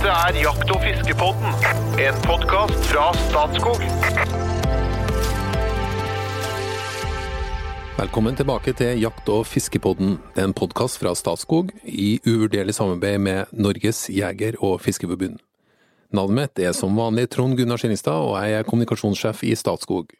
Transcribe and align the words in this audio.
Dette 0.00 0.16
er 0.16 0.36
Jakt- 0.40 0.70
og 0.72 0.80
fiskepodden, 0.80 1.50
en 2.00 2.20
podkast 2.24 2.86
fra 2.88 3.10
Statskog. 3.12 3.82
Velkommen 7.98 8.38
tilbake 8.38 8.72
til 8.72 8.96
Jakt- 9.02 9.28
og 9.28 9.44
fiskepodden. 9.44 10.16
En 10.40 10.54
podkast 10.56 10.96
fra 11.02 11.12
Statskog 11.12 11.74
i 11.84 12.16
uvurderlig 12.24 12.74
samarbeid 12.74 13.18
med 13.20 13.52
Norges 13.52 14.08
jeger- 14.08 14.56
og 14.64 14.80
fiskeforbund. 14.80 15.36
Navnet 16.16 16.34
mitt 16.56 16.64
er 16.64 16.72
som 16.72 16.96
vanlig 16.96 17.28
Trond 17.28 17.58
Gunnar 17.58 17.76
Skillingstad, 17.76 18.24
og 18.24 18.40
jeg 18.40 18.52
er 18.56 18.62
kommunikasjonssjef 18.62 19.44
i 19.44 19.52
Statskog. 19.54 20.16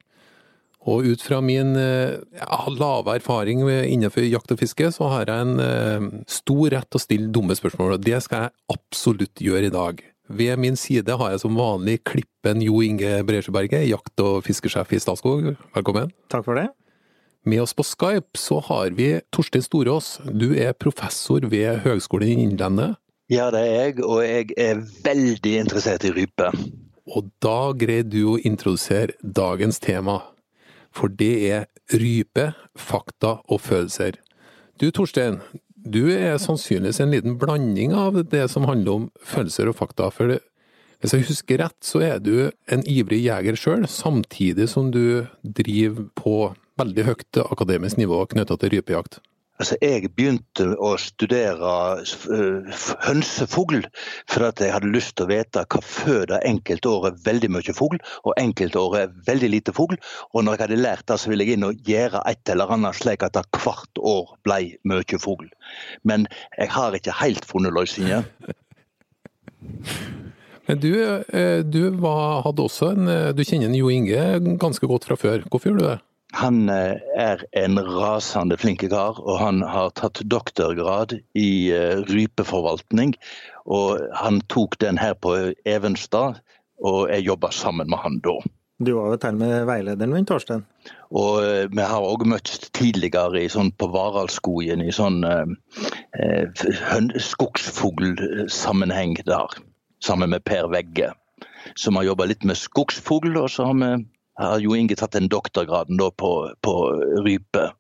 Og 0.89 1.05
ut 1.05 1.21
fra 1.21 1.43
min 1.45 1.75
eh, 1.77 2.17
ja, 2.39 2.61
lave 2.73 3.19
erfaring 3.19 3.67
innenfor 3.69 4.25
jakt 4.25 4.55
og 4.55 4.63
fiske, 4.63 4.89
så 4.95 5.11
har 5.13 5.29
jeg 5.29 5.45
en 5.45 5.61
eh, 5.61 6.07
stor 6.31 6.71
rett 6.73 6.89
til 6.89 7.01
å 7.01 7.05
stille 7.05 7.33
dumme 7.35 7.57
spørsmål, 7.57 7.99
og 7.99 8.07
det 8.07 8.23
skal 8.25 8.47
jeg 8.47 8.55
absolutt 8.73 9.45
gjøre 9.45 9.69
i 9.69 9.75
dag. 9.75 10.01
Ved 10.31 10.61
min 10.63 10.79
side 10.79 11.17
har 11.21 11.33
jeg 11.33 11.43
som 11.43 11.59
vanlig 11.59 11.99
klippen 12.07 12.63
Jo 12.63 12.81
Inge 12.87 13.19
Bresjeberget, 13.27 13.89
jakt- 13.91 14.23
og 14.23 14.45
fiskesjef 14.47 14.95
i 14.95 15.01
Statskog. 15.03 15.51
Velkommen. 15.75 16.15
Takk 16.33 16.47
for 16.47 16.57
det. 16.57 16.69
Med 17.45 17.63
oss 17.65 17.75
på 17.75 17.85
Skype 17.85 18.39
så 18.39 18.61
har 18.69 18.95
vi 18.97 19.15
Torstein 19.33 19.65
Storås. 19.65 20.19
Du 20.29 20.53
er 20.55 20.77
professor 20.77 21.45
ved 21.51 21.83
Høgskolen 21.87 22.29
i 22.31 22.45
Innlandet. 22.45 22.99
Ja, 23.33 23.51
det 23.55 23.63
er 23.65 23.73
jeg, 23.75 24.01
og 24.05 24.23
jeg 24.25 24.51
er 24.59 24.81
veldig 25.05 25.55
interessert 25.65 26.05
i 26.05 26.13
rype. 26.15 26.51
Og 27.11 27.31
da 27.43 27.73
greier 27.75 28.07
du 28.07 28.21
å 28.33 28.39
introdusere 28.39 29.17
dagens 29.23 29.81
tema. 29.83 30.21
For 30.95 31.13
det 31.13 31.35
er 31.51 31.67
rype, 31.95 32.51
fakta 32.79 33.39
og 33.49 33.63
følelser. 33.63 34.19
Du 34.81 34.91
Torstein, 34.95 35.41
du 35.77 36.11
er 36.13 36.39
sannsynligvis 36.41 37.01
en 37.03 37.13
liten 37.15 37.37
blanding 37.41 37.95
av 37.97 38.19
det 38.33 38.47
som 38.53 38.67
handler 38.69 38.93
om 38.97 39.11
følelser 39.25 39.71
og 39.71 39.79
fakta. 39.79 40.11
For 40.13 40.39
hvis 41.01 41.15
jeg 41.17 41.29
husker 41.31 41.63
rett, 41.63 41.79
så 41.85 42.03
er 42.05 42.19
du 42.21 42.51
en 42.69 42.85
ivrig 42.85 43.23
jeger 43.25 43.57
sjøl, 43.57 43.87
samtidig 43.89 44.69
som 44.73 44.91
du 44.93 45.27
driver 45.43 46.11
på 46.19 46.35
veldig 46.81 47.07
høyt 47.09 47.41
akademisk 47.47 48.01
nivå 48.01 48.23
knytta 48.33 48.57
til 48.61 48.75
rypejakt. 48.77 49.21
Altså, 49.61 49.77
jeg 49.85 50.09
begynte 50.17 50.71
å 50.81 50.95
studere 51.01 51.73
uh, 52.01 52.85
hønsefugl 53.05 53.83
fordi 54.31 54.65
jeg 54.65 54.73
hadde 54.73 54.93
lyst 54.95 55.17
til 55.19 55.27
å 55.27 55.31
vite 55.31 55.65
hva 55.69 55.81
føder 55.85 56.47
enkelte 56.49 56.89
år 56.89 57.11
er 57.11 57.19
veldig 57.27 57.51
mye 57.53 57.75
fugl, 57.77 58.01
og 58.25 58.41
enkelte 58.41 58.81
år 58.81 58.97
er 59.03 59.13
veldig 59.27 59.51
lite 59.53 59.75
fugl. 59.77 59.99
Og 60.33 60.47
når 60.47 60.57
jeg 60.57 60.65
hadde 60.65 60.81
lært 60.81 61.07
det, 61.11 61.19
så 61.21 61.33
ville 61.33 61.45
jeg 61.45 61.59
inn 61.59 61.69
og 61.69 61.85
gjøre 61.85 62.25
et 62.31 62.55
eller 62.55 62.73
annet 62.73 62.97
slik 62.97 63.27
at 63.27 63.37
det 63.37 63.45
hvert 63.61 64.03
år 64.15 64.33
ble 64.49 64.61
mye 64.89 65.21
fugl. 65.21 65.49
Men 66.09 66.25
jeg 66.57 66.73
har 66.73 66.97
ikke 66.97 67.21
helt 67.21 67.45
funnet 67.49 67.77
løsninger. 67.77 68.25
Men 70.71 70.79
du, 70.81 70.93
eh, 70.95 71.61
du 71.67 71.83
var, 72.01 72.45
hadde 72.47 72.63
også 72.63 72.93
en 72.95 73.09
Du 73.35 73.41
kjenner 73.43 73.75
Jo 73.75 73.91
Inge 73.91 74.57
ganske 74.61 74.87
godt 74.87 75.09
fra 75.09 75.17
før. 75.19 75.43
Hvorfor 75.51 75.69
gjør 75.69 75.81
du 75.81 75.85
det? 75.89 75.99
Han 76.39 76.69
eh, 76.69 77.01
er 77.19 77.43
en 77.59 77.81
rasende 77.81 78.57
flink 78.61 78.85
kar, 78.91 79.19
og 79.19 79.41
han 79.41 79.63
har 79.67 79.91
tatt 79.99 80.23
doktorgrad 80.31 81.17
i 81.35 81.51
eh, 81.75 82.05
rypeforvaltning. 82.07 83.17
Og 83.67 83.99
han 84.17 84.41
tok 84.53 84.79
den 84.81 84.99
her 84.99 85.15
på 85.19 85.35
Evenstad, 85.67 86.41
og 86.81 87.11
jeg 87.11 87.27
jobba 87.27 87.51
sammen 87.55 87.91
med 87.91 87.99
han 88.05 88.21
da. 88.25 88.39
Du 88.81 88.95
var 88.97 89.11
jo 89.13 89.17
til 89.21 89.37
med 89.37 89.67
veilederen 89.69 90.15
min, 90.15 90.25
Torstein. 90.25 90.63
Og 91.13 91.43
eh, 91.45 91.67
vi 91.69 91.83
har 91.85 92.07
òg 92.07 92.25
møttes 92.31 92.71
tidligere 92.73 93.43
i 93.43 93.51
sånn 93.53 93.73
på 93.77 93.91
Varaldskogen 93.93 94.81
i 94.87 94.95
sånn 94.95 95.21
eh, 95.27 96.47
skogsfuglsammenheng 97.27 99.19
der. 99.27 99.59
Sammen 100.01 100.33
med 100.33 100.47
Per 100.49 100.71
Vegge, 100.73 101.11
som 101.77 101.99
har 101.99 102.09
jobba 102.09 102.31
litt 102.31 102.47
med 102.49 102.57
skogsfugl. 102.57 103.37
Og 103.37 103.51
så 103.53 103.69
har 103.69 103.77
vi 103.83 103.91
har 104.41 104.65
Jo 104.65 104.77
Inge 104.79 104.97
tatt 104.97 105.17
den 105.17 105.29
doktorgraden 105.33 106.01
på, 106.17 106.33
på 106.65 106.75
rype. 107.27 107.71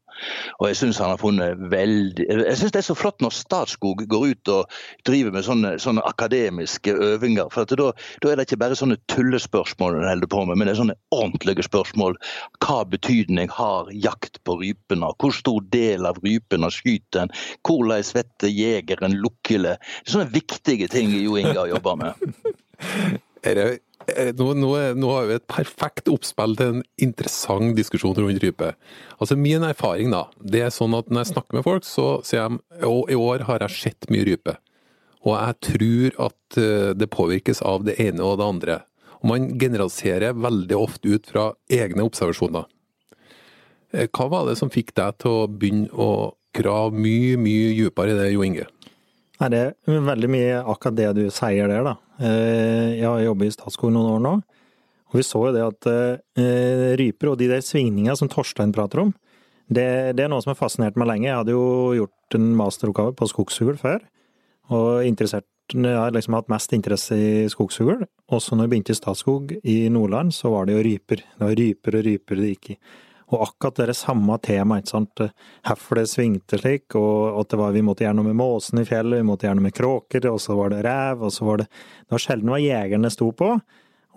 Og 0.60 0.68
jeg 0.68 0.78
syns 0.80 0.98
han 1.00 1.12
har 1.12 1.20
funnet 1.20 1.60
veldig 1.72 2.26
Jeg 2.28 2.58
syns 2.60 2.74
det 2.74 2.80
er 2.82 2.86
så 2.90 2.96
flott 2.98 3.22
når 3.24 3.34
Statskog 3.34 4.02
går 4.10 4.26
ut 4.32 4.52
og 4.52 4.80
driver 5.08 5.34
med 5.34 5.46
sånne, 5.46 5.72
sånne 5.82 6.04
akademiske 6.08 6.92
øvinger. 6.92 7.50
For 7.54 7.68
da, 7.68 7.90
da, 8.22 8.30
er 8.30 8.38
det 8.38 8.48
ikke 8.48 8.60
bare 8.60 8.78
sånne 8.78 8.98
tullespørsmål 9.12 9.98
en 9.98 10.08
holder 10.10 10.30
på 10.30 10.44
med, 10.44 10.58
men 10.58 10.68
det 10.68 10.74
er 10.74 10.82
sånne 10.82 10.98
ordentlige 11.16 11.66
spørsmål. 11.66 12.18
Hva 12.64 12.82
betydning 12.92 13.52
har 13.56 13.90
jakt 13.94 14.40
på 14.44 14.58
rypene? 14.60 15.12
Hvor 15.20 15.34
stor 15.36 15.64
del 15.72 16.08
av 16.08 16.20
rypene 16.24 16.72
skyter 16.74 17.24
en? 17.24 17.34
Hvordan 17.66 18.04
svetter 18.06 18.52
jegeren 18.52 19.18
lukkele? 19.24 19.78
Sånne 20.04 20.30
viktige 20.34 20.90
ting 20.92 21.14
Jo 21.16 21.38
Inge 21.40 21.56
har 21.56 21.70
jobba 21.72 21.96
med. 22.04 22.30
Er 23.40 23.56
det 23.56 23.64
nå, 24.38 24.46
nå, 24.58 24.70
nå, 24.98 25.12
har 25.14 25.28
vi 25.28 25.36
et 25.38 25.46
perfekt 25.50 26.10
oppspill 26.12 26.56
til 26.58 26.74
en 26.74 26.82
interessant 27.02 27.76
diskusjon 27.78 28.16
rundt 28.16 28.42
rype. 28.42 28.72
Altså 29.18 29.36
Min 29.38 29.66
erfaring 29.66 30.12
da, 30.14 30.26
det 30.40 30.64
er 30.66 30.74
sånn 30.74 30.96
at 30.98 31.10
når 31.10 31.24
jeg 31.24 31.32
snakker 31.34 31.58
med 31.58 31.66
folk, 31.66 31.86
så 31.86 32.08
sier 32.26 32.50
de 32.50 32.60
at 32.60 33.12
i 33.12 33.18
år 33.18 33.46
har 33.48 33.64
jeg 33.66 33.78
sett 33.78 34.10
mye 34.12 34.26
rype. 34.28 34.56
Og 35.20 35.34
jeg 35.36 35.58
tror 35.66 36.20
at 36.30 36.60
det 36.96 37.12
påvirkes 37.12 37.60
av 37.66 37.84
det 37.84 37.98
ene 38.00 38.24
og 38.24 38.38
det 38.40 38.46
andre. 38.46 38.76
Og 39.20 39.28
man 39.34 39.48
generaliserer 39.60 40.36
veldig 40.36 40.76
ofte 40.78 41.16
ut 41.16 41.28
fra 41.28 41.50
egne 41.68 42.06
observasjoner. 42.06 42.64
Hva 43.90 44.26
var 44.30 44.46
det 44.48 44.56
som 44.60 44.70
fikk 44.72 44.94
deg 44.96 45.18
til 45.20 45.42
å 45.42 45.48
begynne 45.50 45.90
å 45.92 46.32
grave 46.56 46.94
mye, 46.96 47.36
mye 47.40 47.72
dypere 47.76 48.14
i 48.14 48.18
det, 48.18 48.30
Jo 48.32 48.46
Inge? 48.46 48.66
Nei, 49.40 49.48
Det 49.48 49.60
er 49.88 50.02
veldig 50.04 50.28
mye 50.28 50.56
akkurat 50.68 50.96
det 50.98 51.10
du 51.16 51.22
sier 51.32 51.70
der, 51.70 51.86
da. 51.86 51.94
Jeg 52.20 53.06
har 53.06 53.22
jobbet 53.24 53.48
i 53.48 53.54
Statskog 53.54 53.92
noen 53.94 54.18
år 54.18 54.24
nå, 54.26 54.32
og 55.10 55.16
vi 55.16 55.24
så 55.26 55.40
jo 55.48 55.54
det 55.56 55.62
at 55.64 55.88
uh, 55.88 56.90
ryper 57.00 57.32
og 57.32 57.38
de 57.40 57.48
der 57.50 57.64
svingningene 57.64 58.14
som 58.18 58.28
Torstein 58.30 58.74
prater 58.76 59.06
om, 59.06 59.14
det, 59.70 59.86
det, 60.18 60.24
er 60.24 60.30
noe 60.30 60.42
som 60.42 60.52
har 60.52 60.58
fascinert 60.58 60.98
meg 60.98 61.08
lenge. 61.08 61.28
Jeg 61.28 61.38
hadde 61.38 61.54
jo 61.54 61.64
gjort 61.94 62.36
en 62.36 62.48
masteroppgave 62.58 63.14
på 63.18 63.28
skogsfugl 63.30 63.78
før, 63.80 64.04
og 64.74 65.06
interessert, 65.06 65.46
jeg 65.70 65.94
har 65.94 66.12
liksom 66.14 66.34
hatt 66.34 66.50
mest 66.50 66.74
interesse 66.74 67.14
i 67.14 67.44
skogsfugl. 67.50 68.02
Også 68.34 68.58
når 68.58 68.66
jeg 68.66 68.72
begynte 68.74 68.94
i 68.94 68.98
Statskog 68.98 69.54
i 69.62 69.76
Nordland, 69.94 70.34
så 70.34 70.50
var 70.52 70.66
det 70.66 70.74
jo 70.76 70.82
ryper. 70.84 71.22
Det 71.22 71.46
var 71.46 71.56
ryper 71.58 71.96
og 71.96 72.06
ryper 72.06 72.42
det 72.42 72.50
gikk 72.52 72.72
i. 72.74 72.78
Og 73.30 73.44
akkurat 73.44 73.84
det 73.86 73.94
samme 73.94 74.36
temaet, 74.42 74.84
ikke 74.84 74.92
sant. 74.96 75.22
Hvorfor 75.66 76.00
det 76.00 76.06
svingte 76.10 76.58
slik, 76.58 76.96
og 76.98 77.38
at 77.42 77.52
det 77.52 77.60
var, 77.60 77.74
vi 77.76 77.84
måtte 77.86 78.02
gjøre 78.02 78.18
noe 78.18 78.30
med 78.30 78.40
måsen 78.40 78.82
i 78.82 78.86
fjellet, 78.88 79.20
vi 79.20 79.28
måtte 79.28 79.46
gjøre 79.46 79.60
noe 79.60 79.68
med 79.68 79.76
kråker, 79.76 80.26
og 80.32 80.40
så 80.42 80.56
var 80.58 80.74
det 80.74 80.82
rev, 80.86 81.22
og 81.28 81.34
så 81.34 81.46
var 81.46 81.62
det 81.62 81.68
Det 81.70 82.16
var 82.16 82.24
sjelden 82.24 82.50
hva 82.50 82.58
jegerne 82.58 83.12
sto 83.14 83.30
på. 83.30 83.52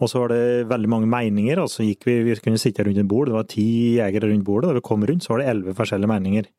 Og 0.02 0.10
så 0.10 0.24
var 0.24 0.34
det 0.34 0.70
veldig 0.72 0.90
mange 0.90 1.10
meninger, 1.10 1.62
og 1.62 1.70
så 1.70 1.86
gikk 1.86 2.08
vi 2.10 2.16
Vi 2.26 2.40
kunne 2.42 2.62
sitte 2.62 2.84
rundt 2.84 2.98
et 2.98 3.08
bord, 3.08 3.30
det 3.30 3.38
var 3.38 3.50
ti 3.50 4.00
jegere 4.00 4.32
rundt 4.32 4.48
bordet, 4.48 4.72
da 4.72 4.80
vi 4.80 4.88
kom 4.90 5.06
rundt, 5.06 5.24
så 5.24 5.34
var 5.34 5.44
det 5.44 5.52
elleve 5.52 5.78
forskjellige 5.78 6.10
meninger. 6.10 6.50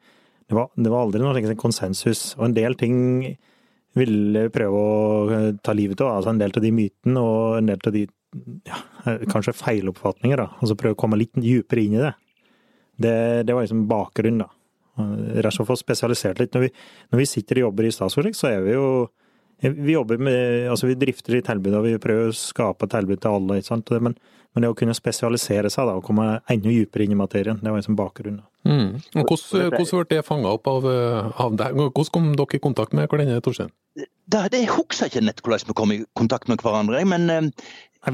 Det 0.44 0.54
var, 0.54 0.68
det 0.76 0.92
var 0.92 1.06
aldri 1.06 1.22
noe 1.22 1.56
konsensus. 1.58 2.34
Og 2.38 2.46
en 2.46 2.56
del 2.56 2.76
ting 2.78 2.96
ville 3.98 4.48
prøve 4.54 4.78
å 4.78 5.54
ta 5.62 5.74
livet 5.74 6.02
av, 6.02 6.18
altså 6.18 6.34
en 6.34 6.42
del 6.42 6.54
av 6.54 6.62
de 6.62 6.72
mytene 6.74 7.22
og 7.22 7.58
en 7.58 7.70
del 7.70 7.88
av 7.88 7.94
de 7.94 8.04
ja, 8.66 8.78
kanskje 9.30 9.54
feiloppfatninger, 9.54 10.40
da. 10.40 10.48
Og 10.60 10.70
så 10.70 10.76
prøve 10.78 10.96
å 10.96 11.00
komme 11.00 11.18
litt 11.20 11.34
dypere 11.38 11.84
inn 11.84 11.98
i 11.98 12.02
det. 12.02 12.14
Det, 12.96 13.42
det 13.46 13.54
var 13.54 13.66
liksom 13.66 13.86
bakgrunnen, 13.90 14.44
da. 14.44 14.50
Rett 14.94 15.50
og 15.50 15.56
slett 15.56 15.70
få 15.72 15.76
spesialisert 15.80 16.38
litt. 16.38 16.54
Når 16.54 16.68
vi, 16.68 16.70
når 17.10 17.20
vi 17.22 17.26
sitter 17.26 17.58
og 17.58 17.68
jobber 17.68 17.88
i 17.88 17.94
Statsforsk, 17.94 18.38
så 18.38 18.50
er 18.52 18.60
vi 18.62 18.76
jo 18.76 18.86
Vi 19.64 19.94
jobber 19.94 20.18
med 20.18 20.68
Altså, 20.70 20.86
vi 20.86 20.94
drifter 20.98 21.38
i 21.38 21.42
tilbud, 21.42 21.74
og 21.74 21.86
vi 21.86 21.98
prøver 21.98 22.30
å 22.30 22.36
skape 22.36 22.86
tilbud 22.90 23.20
til 23.22 23.38
alle, 23.38 23.58
ikke 23.58 23.72
sant. 23.72 23.90
Men, 24.04 24.16
men, 24.54 24.64
det 24.64 24.70
å 24.70 24.76
kunne 24.78 24.94
spesialisere 24.96 25.70
seg 25.72 25.88
da, 25.88 25.96
og 25.98 26.04
komme 26.06 26.38
enda 26.50 26.70
dypere 26.70 27.06
inn 27.06 27.14
i 27.14 27.18
materien, 27.18 27.58
det 27.60 27.70
var 27.70 27.80
liksom 27.80 27.98
bakgrunnen. 27.98 28.44
Mm. 28.64 29.00
Hvordan, 29.12 29.72
hvordan 29.74 30.04
ble 30.04 30.04
det 30.14 30.24
fanga 30.24 30.52
opp 30.56 30.68
av, 30.70 30.86
av 31.44 31.56
deg? 31.58 31.74
Hvordan 31.80 32.12
kom 32.14 32.30
dere 32.38 32.56
i 32.56 32.62
kontakt 32.62 32.94
med 32.96 33.10
hverandre, 33.10 33.42
Torstein? 33.44 33.72
Det, 33.94 34.46
det 34.54 34.62
husker 34.70 35.04
jeg 35.04 35.12
ikke 35.12 35.26
nett 35.26 35.42
hvordan 35.44 35.68
vi 35.68 35.76
kom 35.76 35.92
i 35.92 35.98
kontakt 36.16 36.48
med 36.48 36.62
hverandre, 36.64 37.02
men 37.10 37.52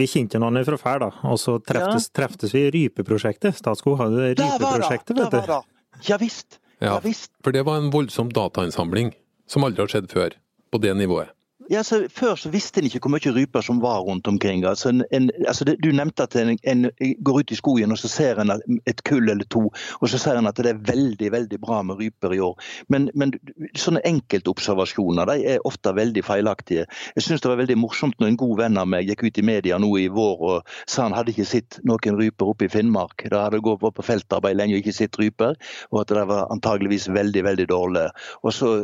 vi 0.01 0.09
kjente 0.11 0.39
hverandre 0.39 0.65
fra 0.69 0.79
før, 0.81 1.05
da. 1.05 1.11
Og 1.31 1.39
så 1.43 1.57
treftes, 1.63 2.09
ja. 2.09 2.17
treftes 2.21 2.55
vi 2.55 2.65
i 2.67 2.73
Rypeprosjektet. 2.77 3.59
Statskog 3.59 3.99
hadde 4.01 4.33
Rypeprosjektet, 4.35 5.19
vet 5.19 5.37
du. 5.37 5.59
Ja 6.07 6.17
visst. 6.21 6.61
Ja, 6.81 6.95
ja 6.95 7.01
visst. 7.05 7.33
For 7.45 7.55
det 7.55 7.67
var 7.69 7.81
en 7.81 7.91
voldsom 7.93 8.31
datainnsamling 8.35 9.13
som 9.51 9.67
aldri 9.67 9.85
har 9.85 9.93
skjedd 9.93 10.11
før, 10.13 10.37
på 10.71 10.81
det 10.83 10.95
nivået. 10.97 11.35
Ja, 11.71 11.85
så 11.87 12.09
Før 12.11 12.35
så 12.35 12.51
visste 12.51 12.81
en 12.81 12.89
ikke 12.89 12.99
hvor 13.05 13.13
mye 13.15 13.31
ryper 13.31 13.63
som 13.63 13.79
var 13.79 14.01
rundt 14.03 14.27
omkring. 14.27 14.65
Altså 14.67 14.89
en, 14.91 15.05
en, 15.15 15.29
altså 15.47 15.65
det, 15.69 15.77
du 15.85 15.93
nevnte 15.95 16.25
at 16.27 16.35
en, 16.35 16.57
en, 16.67 16.89
går 17.23 17.37
ut 17.39 17.53
i 17.55 17.59
skogen 17.59 17.95
og 17.95 17.99
så 18.01 18.09
ser 18.11 18.41
en 18.43 18.51
et 18.91 19.03
kull 19.07 19.31
eller 19.31 19.47
to, 19.55 19.69
og 20.01 20.11
så 20.11 20.19
ser 20.19 20.39
en 20.41 20.51
at 20.51 20.59
det 20.59 20.73
er 20.73 20.81
veldig 20.89 21.29
veldig 21.31 21.61
bra 21.63 21.79
med 21.87 22.01
ryper 22.01 22.35
i 22.35 22.41
år. 22.43 22.57
Men, 22.91 23.07
men 23.15 23.37
sånne 23.79 24.03
enkeltobservasjoner 24.09 25.31
de 25.31 25.47
er 25.53 25.69
ofte 25.69 25.93
veldig 25.95 26.25
feilaktige. 26.27 26.89
Jeg 27.15 27.27
syns 27.29 27.45
det 27.45 27.53
var 27.53 27.61
veldig 27.63 27.79
morsomt 27.79 28.19
når 28.19 28.33
en 28.33 28.41
god 28.43 28.57
venn 28.65 28.83
av 28.83 28.91
meg 28.91 29.07
gikk 29.07 29.23
ut 29.29 29.39
i 29.39 29.47
media 29.47 29.79
nå 29.79 29.93
i 30.03 30.09
vår 30.11 30.45
og 30.51 30.75
sa 30.91 31.07
han 31.07 31.15
hadde 31.15 31.31
ikke 31.37 31.49
sett 31.53 31.79
noen 31.87 32.19
ryper 32.19 32.51
oppe 32.51 32.67
i 32.67 32.73
Finnmark. 32.73 33.29
Da 33.31 33.45
hadde 33.47 33.63
gått 33.63 33.87
på 33.87 34.09
feltarbeid 34.09 34.59
lenge 34.59 34.75
og 34.75 34.83
ikke 34.83 34.97
sett 34.99 35.21
ryper, 35.23 35.55
og 35.95 36.03
at 36.03 36.19
det 36.19 36.27
var 36.35 36.51
antageligvis 36.51 37.07
veldig 37.15 37.47
veldig 37.47 37.71
dårlig. 37.71 38.09
Og 38.43 38.59
så 38.59 38.75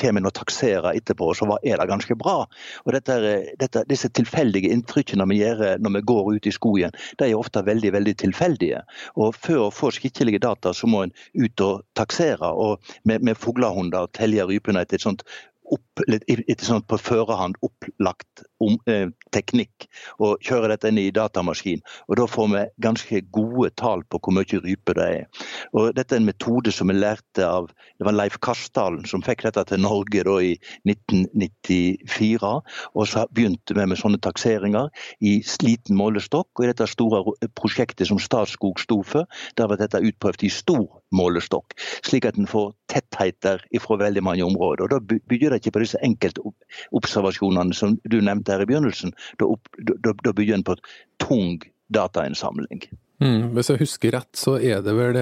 kommer 0.00 0.24
en 0.24 0.32
og 0.32 0.36
takserer 0.42 0.90
etterpå, 0.96 1.30
og 1.30 1.38
så 1.38 1.46
er 1.62 1.78
det 1.78 1.90
ganske 1.94 2.18
bra. 2.18 2.31
Bra. 2.32 2.46
Og 2.86 2.96
dette, 2.96 3.18
dette, 3.60 3.84
disse 3.90 4.10
tilfeldige 4.16 4.72
inntrykkene 4.72 5.26
vi 5.30 5.40
gjør 5.42 5.62
når 5.82 5.96
vi 5.98 6.04
går 6.12 6.32
ut 6.36 6.48
i 6.48 6.54
skogen, 6.54 6.98
de 7.20 7.28
er 7.28 7.38
ofte 7.38 7.64
veldig 7.66 7.92
veldig 7.98 8.16
tilfeldige. 8.24 8.82
Og 9.16 9.36
For 9.42 9.68
å 9.68 9.70
få 9.74 9.92
skikkelige 9.94 10.42
data, 10.42 10.72
så 10.74 10.88
må 10.90 11.04
en 11.06 11.14
ut 11.34 11.64
og 11.64 11.82
taksere 11.98 12.52
og 12.52 12.92
med, 13.08 13.22
med 13.22 13.38
fuglehunder 13.38 14.06
og 14.06 14.14
telle 14.16 14.46
rypene 14.48 14.82
etter 14.82 15.00
et 15.00 15.06
sånt 15.06 15.24
opp, 15.72 15.91
etter 16.00 16.64
sånn 16.64 16.84
på 16.88 16.96
førehånd 16.98 17.58
opplagt 17.62 18.44
om, 18.60 18.78
eh, 18.86 19.08
teknikk 19.32 19.86
og 20.20 20.40
kjører 20.40 20.68
dette 20.68 20.88
inn 20.88 20.98
i 20.98 21.10
datamaskin. 21.10 21.80
og 22.08 22.16
Da 22.16 22.26
får 22.26 22.48
vi 22.48 22.66
ganske 22.80 23.20
gode 23.30 23.70
tall 23.76 24.02
på 24.04 24.18
hvor 24.18 24.32
mye 24.32 24.60
rype 24.62 24.94
det 24.94 25.04
er. 25.04 25.26
Og 25.74 25.94
Dette 25.94 26.14
er 26.14 26.20
en 26.20 26.26
metode 26.26 26.72
som 26.72 26.88
vi 26.88 26.94
lærte 26.94 27.44
av 27.44 27.68
det 27.98 28.06
var 28.06 28.12
Leif 28.12 28.38
Kastalen 28.40 29.04
som 29.06 29.22
fikk 29.22 29.42
dette 29.42 29.64
til 29.64 29.80
Norge 29.80 30.24
da 30.24 30.36
i 30.42 30.58
1994. 30.86 32.62
og 32.94 33.06
Så 33.06 33.26
begynte 33.32 33.74
vi 33.74 33.86
med 33.86 33.98
sånne 33.98 34.20
takseringer 34.20 34.88
i 35.20 35.42
sliten 35.42 35.96
målestokk. 35.96 36.48
og 36.58 36.64
I 36.64 36.72
dette 36.72 36.88
store 36.88 37.22
prosjektet 37.54 38.08
som 38.08 38.18
Statskog 38.18 38.80
sto 38.80 39.02
for, 39.02 39.26
der 39.56 39.68
var 39.68 39.76
dette 39.76 40.00
utprøvd 40.00 40.44
i 40.44 40.48
stor 40.48 40.88
målestokk. 41.12 41.76
Slik 42.02 42.24
at 42.24 42.36
en 42.36 42.46
får 42.46 42.72
tettheter 42.88 43.62
fra 43.80 43.96
veldig 43.96 44.22
mange 44.22 44.44
områder. 44.44 44.84
og 44.84 44.90
Da 44.90 44.98
bygger 45.28 45.50
det 45.50 45.60
ikke 45.60 45.76
på 45.78 45.81
disse 45.82 46.00
enkeltobservasjonene 46.06 47.76
som 47.76 47.98
du 48.04 48.20
nevnte 48.20 48.54
her 48.54 48.64
i 48.64 48.68
begynnelsen. 48.70 49.14
Da, 49.40 49.48
opp, 49.50 49.68
da, 49.78 50.14
da 50.24 50.32
begynner 50.32 50.60
en 50.62 50.68
på 50.70 50.78
tung 51.22 51.62
datainnsamling. 51.92 52.86
Mm, 53.22 53.52
hvis 53.56 53.70
jeg 53.70 53.82
husker 53.84 54.16
rett, 54.16 54.30
så 54.38 54.56
er 54.58 54.80
det 54.82 54.94
vel 54.96 55.18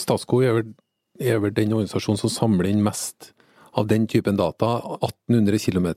Statskog 0.00 0.44
er 0.44 0.58
vel, 0.58 0.74
er 1.20 1.38
vel 1.40 1.54
den 1.56 1.72
organisasjonen 1.76 2.20
som 2.20 2.32
samler 2.32 2.68
inn 2.72 2.82
mest 2.84 3.32
av 3.78 3.88
den 3.88 4.06
typen 4.10 4.36
data. 4.36 4.74
1800 5.00 5.58
km 5.62 5.88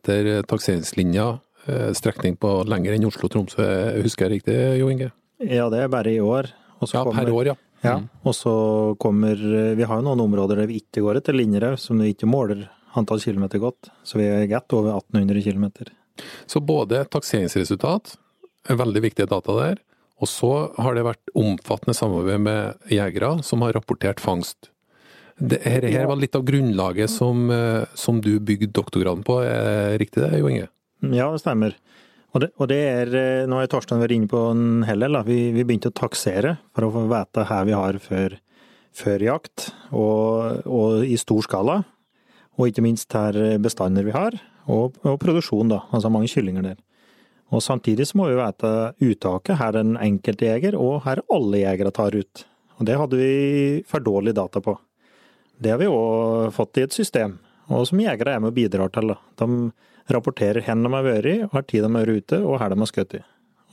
takseringslinjer, 0.48 1.40
eh, 1.68 1.92
strekning 1.98 2.38
på 2.40 2.62
lenger 2.70 2.96
enn 2.96 3.08
Oslo-Tromsø, 3.10 3.68
husker 4.06 4.30
jeg 4.30 4.40
riktig 4.40 4.80
Jo 4.80 4.90
Inge? 4.94 5.12
Ja, 5.44 5.68
det 5.70 5.84
er 5.84 5.92
bare 5.92 6.14
i 6.14 6.20
år. 6.24 6.54
ja, 6.94 7.04
per 7.04 7.32
år, 7.32 7.46
ja. 7.46 7.56
Ja, 7.84 7.98
mm. 8.00 8.08
og 8.24 8.34
så 8.34 8.52
kommer 8.98 9.36
Vi 9.76 9.84
har 9.84 10.00
jo 10.00 10.06
noen 10.08 10.24
områder 10.24 10.58
der 10.58 10.70
vi 10.70 10.80
ikke 10.80 11.04
går 11.06 11.20
etter 11.20 11.36
linjer 11.36 11.76
som 11.78 12.00
vi 12.00 12.16
ikke 12.16 12.26
måler 12.26 12.64
antall 13.00 13.22
kilometer 13.24 13.62
gått. 13.62 13.90
Så 14.04 14.20
vi 14.22 14.28
er 14.30 14.48
godt 14.52 14.76
over 14.78 14.98
1800 14.98 15.44
km. 15.46 15.94
Så 16.48 16.62
både 16.64 17.04
takseringsresultat 17.12 18.16
er 18.70 18.80
veldig 18.80 19.04
viktige 19.04 19.30
data 19.30 19.56
der, 19.58 19.82
og 20.22 20.32
så 20.32 20.52
har 20.80 20.96
det 20.96 21.04
vært 21.06 21.34
omfattende 21.36 21.96
samarbeid 21.98 22.46
med 22.46 22.92
jegere 22.92 23.36
som 23.44 23.66
har 23.66 23.76
rapportert 23.76 24.24
fangst. 24.24 24.72
Dette 25.36 25.92
her 25.92 26.08
var 26.08 26.16
litt 26.16 26.36
av 26.38 26.46
grunnlaget 26.48 27.12
som, 27.12 27.50
eh, 27.52 27.84
som 27.94 28.22
du 28.24 28.40
bygde 28.40 28.72
doktorgraden 28.72 29.26
på, 29.28 29.42
er 29.44 30.00
riktig 30.00 30.24
det, 30.24 30.40
Jo 30.40 30.48
Inge? 30.48 30.70
Ja, 31.04 31.28
det 31.32 31.42
stemmer. 31.44 31.76
Og 32.36 32.42
det, 32.42 32.50
og 32.60 32.68
det 32.68 32.80
er, 32.84 33.16
eh, 33.16 33.46
Nå 33.48 33.60
har 33.60 33.68
Torstein 33.68 34.00
vært 34.00 34.16
inne 34.16 34.28
på 34.28 34.52
en 34.52 34.84
hel 34.84 35.00
del. 35.00 35.16
Vi, 35.24 35.52
vi, 35.52 35.64
begynte 35.64 35.92
å 35.92 35.96
taksere 35.96 36.58
for 36.74 36.88
å 36.88 36.92
få 36.92 37.04
vite 37.08 37.46
her 37.48 37.66
vi 37.66 37.76
har 37.76 38.00
før, 38.00 38.38
før 38.96 39.20
jakt, 39.20 39.70
og, 39.92 40.64
og, 40.66 41.04
i 41.04 41.16
stor 41.16 41.44
skala. 41.44 41.84
Og 42.56 42.70
ikke 42.70 42.84
minst 42.86 43.12
her 43.14 43.58
bestander 43.62 44.06
vi 44.08 44.14
har, 44.16 44.38
og, 44.72 44.96
og 45.04 45.20
produksjon, 45.22 45.70
da. 45.72 45.82
Altså 45.92 46.12
mange 46.14 46.30
kyllinger 46.32 46.66
der. 46.66 46.78
Og 47.54 47.62
samtidig 47.62 48.08
så 48.10 48.18
må 48.18 48.30
vi 48.30 48.38
vite 48.40 48.72
uttaket 49.06 49.60
her 49.60 49.76
er 49.76 49.84
den 49.84 49.98
enkelte 50.02 50.48
jeger, 50.48 50.78
og 50.80 51.04
her 51.06 51.22
alle 51.32 51.62
jegere 51.62 51.94
tar 51.94 52.16
ut. 52.16 52.46
Og 52.80 52.88
det 52.88 52.98
hadde 53.00 53.20
vi 53.20 53.84
for 53.88 54.04
dårlig 54.04 54.34
data 54.36 54.62
på. 54.64 54.76
Det 55.62 55.72
har 55.72 55.80
vi 55.80 55.88
òg 55.88 56.52
fått 56.56 56.82
i 56.82 56.86
et 56.88 56.96
system, 56.96 57.38
og 57.72 57.86
som 57.88 58.02
jegere 58.02 58.36
er 58.36 58.42
med 58.44 58.52
og 58.52 58.58
bidrar 58.58 58.92
til. 58.92 59.14
Da. 59.14 59.20
De 59.46 60.16
rapporterer 60.16 60.66
hvor 60.66 60.82
de 60.82 60.94
har 60.96 61.06
vært, 61.06 61.46
hvor 61.52 61.68
tid 61.70 61.86
de 61.86 61.92
har 61.92 62.02
vært 62.02 62.26
ute, 62.26 62.42
og 62.42 62.58
hvor 62.58 62.74
de 62.74 62.82
har 62.82 62.92
skutt. 62.92 63.16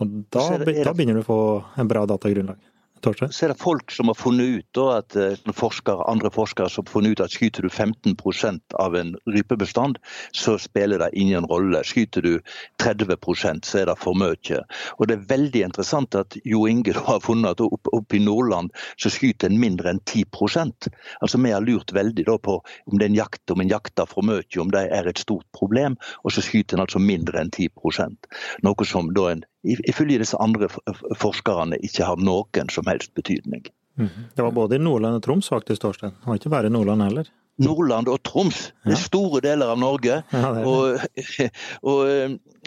Og 0.02 0.12
da, 0.35 0.44
da 0.58 0.94
begynner 0.94 1.19
du 1.19 1.25
å 1.25 1.28
få 1.28 1.40
en 1.81 1.90
bra 1.90 2.05
datagrunnlag. 2.11 2.61
Så 3.02 3.46
er 3.46 3.50
det 3.50 3.58
folk 3.58 3.90
som 3.90 4.06
har 4.12 4.14
funnet 4.14 4.60
ut 4.60 4.66
da, 4.78 4.84
at 5.00 5.16
eh, 5.19 5.52
forskere, 5.58 6.04
andre 6.06 6.31
forskere 6.31 6.70
som 6.70 6.87
har 6.87 6.93
funnet 6.93 7.16
ut 7.16 7.22
at 7.25 7.34
skyter 7.34 7.66
du 7.66 7.69
15% 7.69 8.76
av 8.78 8.94
en 8.96 9.16
rypebestand, 9.26 9.99
så 10.31 10.54
spiller 10.62 11.02
det 11.02 11.10
ingen 11.19 11.49
rolle. 11.50 11.82
Skyter 11.82 12.22
du 12.22 12.38
30 12.82 13.10
så 13.66 13.81
er 13.81 13.90
det 13.90 13.99
for 13.99 14.14
mye. 14.14 14.60
Og 14.99 15.08
Det 15.08 15.16
er 15.16 15.26
veldig 15.34 15.64
interessant 15.66 16.14
at 16.14 16.37
Jo 16.44 16.66
Inge 16.70 16.94
har 16.94 17.20
funnet 17.20 17.56
at 17.56 17.64
oppe 17.64 17.90
opp 17.93 18.14
i 18.14 18.22
Nordland 18.22 18.70
så 18.96 19.10
skyter 19.10 19.50
en 19.50 19.58
mindre 19.58 19.90
enn 19.90 20.00
10% 20.06 20.88
Altså 21.22 21.38
Vi 21.43 21.50
har 21.50 21.62
lurt 21.62 21.93
veldig 21.93 22.25
da 22.26 22.38
på 22.38 22.60
om 22.62 22.99
det 22.99 23.06
er 23.06 23.10
en 23.10 23.19
jakt, 23.19 23.50
om 23.50 23.60
en 23.60 23.70
jakter 23.70 24.06
for 24.06 24.22
mye, 24.22 24.46
om 24.60 24.70
det 24.70 24.87
er 24.94 25.08
et 25.08 25.19
stort 25.19 25.46
problem, 25.52 25.96
og 26.22 26.32
så 26.32 26.43
skyter 26.44 26.76
en 26.76 26.87
altså 26.87 27.02
mindre 27.02 27.40
enn 27.43 27.50
10% 27.50 28.31
Noe 28.62 28.87
som 28.87 29.10
da 29.14 29.32
en 29.32 29.44
ifølge 29.62 30.23
disse 30.23 30.38
andre 30.43 30.69
forskerne 31.20 31.79
ikke 31.87 32.09
har 32.09 32.23
noen 32.23 32.73
som 32.73 32.88
helst 32.91 33.14
betydning. 33.19 33.69
Mm. 34.00 34.09
Det 34.35 34.43
var 34.43 34.56
både 34.56 34.76
i 34.76 34.82
Nordland 34.82 35.20
og 35.20 35.23
Troms 35.23 35.49
faktisk, 35.53 35.82
Torstein. 35.82 36.17
Det 36.19 36.31
var 36.31 36.41
ikke 36.41 36.53
bare 36.53 36.70
i 36.70 36.75
Nordland 36.75 37.05
heller. 37.05 37.31
Nordland 37.61 38.09
og 38.09 38.23
Troms. 38.25 38.70
Det 38.87 38.94
er 38.94 39.00
store 39.00 39.43
deler 39.44 39.75
av 39.75 39.81
Norge. 39.81 40.23
Ja, 40.32 40.53
det 40.56 40.62
og, 40.67 41.03
og, 41.91 42.00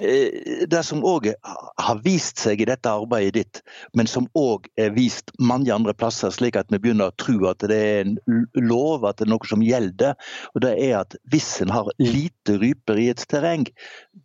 eh, 0.06 0.68
det 0.70 0.84
som 0.86 1.02
òg 1.08 1.32
har 1.34 2.02
vist 2.06 2.42
seg 2.44 2.62
i 2.62 2.68
dette 2.70 2.92
arbeidet 2.92 3.34
ditt, 3.40 3.62
men 3.98 4.10
som 4.10 4.30
òg 4.38 4.70
er 4.78 4.94
vist 4.96 5.34
mange 5.42 5.74
andre 5.74 5.96
plasser, 5.98 6.34
slik 6.36 6.60
at 6.60 6.70
vi 6.70 6.80
begynner 6.84 7.10
å 7.10 7.18
tro 7.18 7.50
at 7.50 7.66
det 7.66 7.82
er 7.82 8.06
en 8.06 8.46
lov, 8.62 9.08
at 9.10 9.18
det 9.20 9.28
er 9.28 9.34
noe 9.34 9.50
som 9.50 9.66
gjelder, 9.66 10.16
og 10.54 10.66
det 10.68 10.76
er 10.78 11.00
at 11.02 11.18
hvis 11.34 11.50
en 11.66 11.74
har 11.74 11.90
lite 12.02 12.60
ryper 12.62 13.02
i 13.02 13.10
et 13.16 13.26
terreng, 13.32 13.66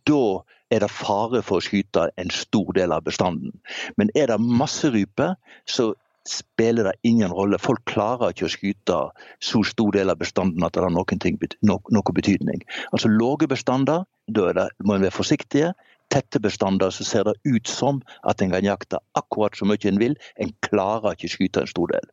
da 0.07 0.23
er 0.71 0.83
det 0.83 0.91
fare 0.91 1.41
for 1.45 1.59
å 1.59 1.65
skyte 1.65 2.07
en 2.21 2.31
stor 2.33 2.71
del 2.77 2.93
av 2.95 3.03
bestanden. 3.07 3.53
Men 3.99 4.11
er 4.15 4.31
det 4.31 4.39
masse 4.41 4.89
rype, 4.93 5.33
så 5.69 5.91
spiller 6.27 6.83
det 6.83 6.93
ingen 7.07 7.31
rolle. 7.33 7.59
Folk 7.61 7.83
klarer 7.89 8.31
ikke 8.31 8.47
å 8.47 8.53
skyte 8.53 8.97
så 9.43 9.63
stor 9.65 9.95
del 9.95 10.13
av 10.13 10.19
bestanden 10.21 10.63
at 10.65 10.75
det 10.75 10.83
har 10.85 10.93
noen, 10.93 11.21
ting, 11.21 11.39
noe 11.65 12.15
betydning. 12.15 12.61
Altså 12.91 13.09
Lave 13.11 13.49
bestander, 13.49 14.05
da 14.29 14.51
det, 14.55 14.67
må 14.85 14.95
en 14.95 15.05
være 15.05 15.17
forsiktige. 15.17 15.73
Tette 16.11 16.41
bestander 16.43 16.91
så 16.93 17.07
ser 17.07 17.25
det 17.27 17.37
ut 17.47 17.67
som 17.71 18.01
at 18.27 18.43
en 18.43 18.51
kan 18.53 18.67
jakte 18.67 18.99
akkurat 19.17 19.55
så 19.57 19.67
mye 19.67 19.89
en 19.89 20.01
vil. 20.01 20.17
En 20.37 20.53
klarer 20.67 21.15
ikke 21.15 21.31
å 21.31 21.35
skyte 21.37 21.63
en 21.63 21.71
stor 21.71 21.93
del. 21.95 22.11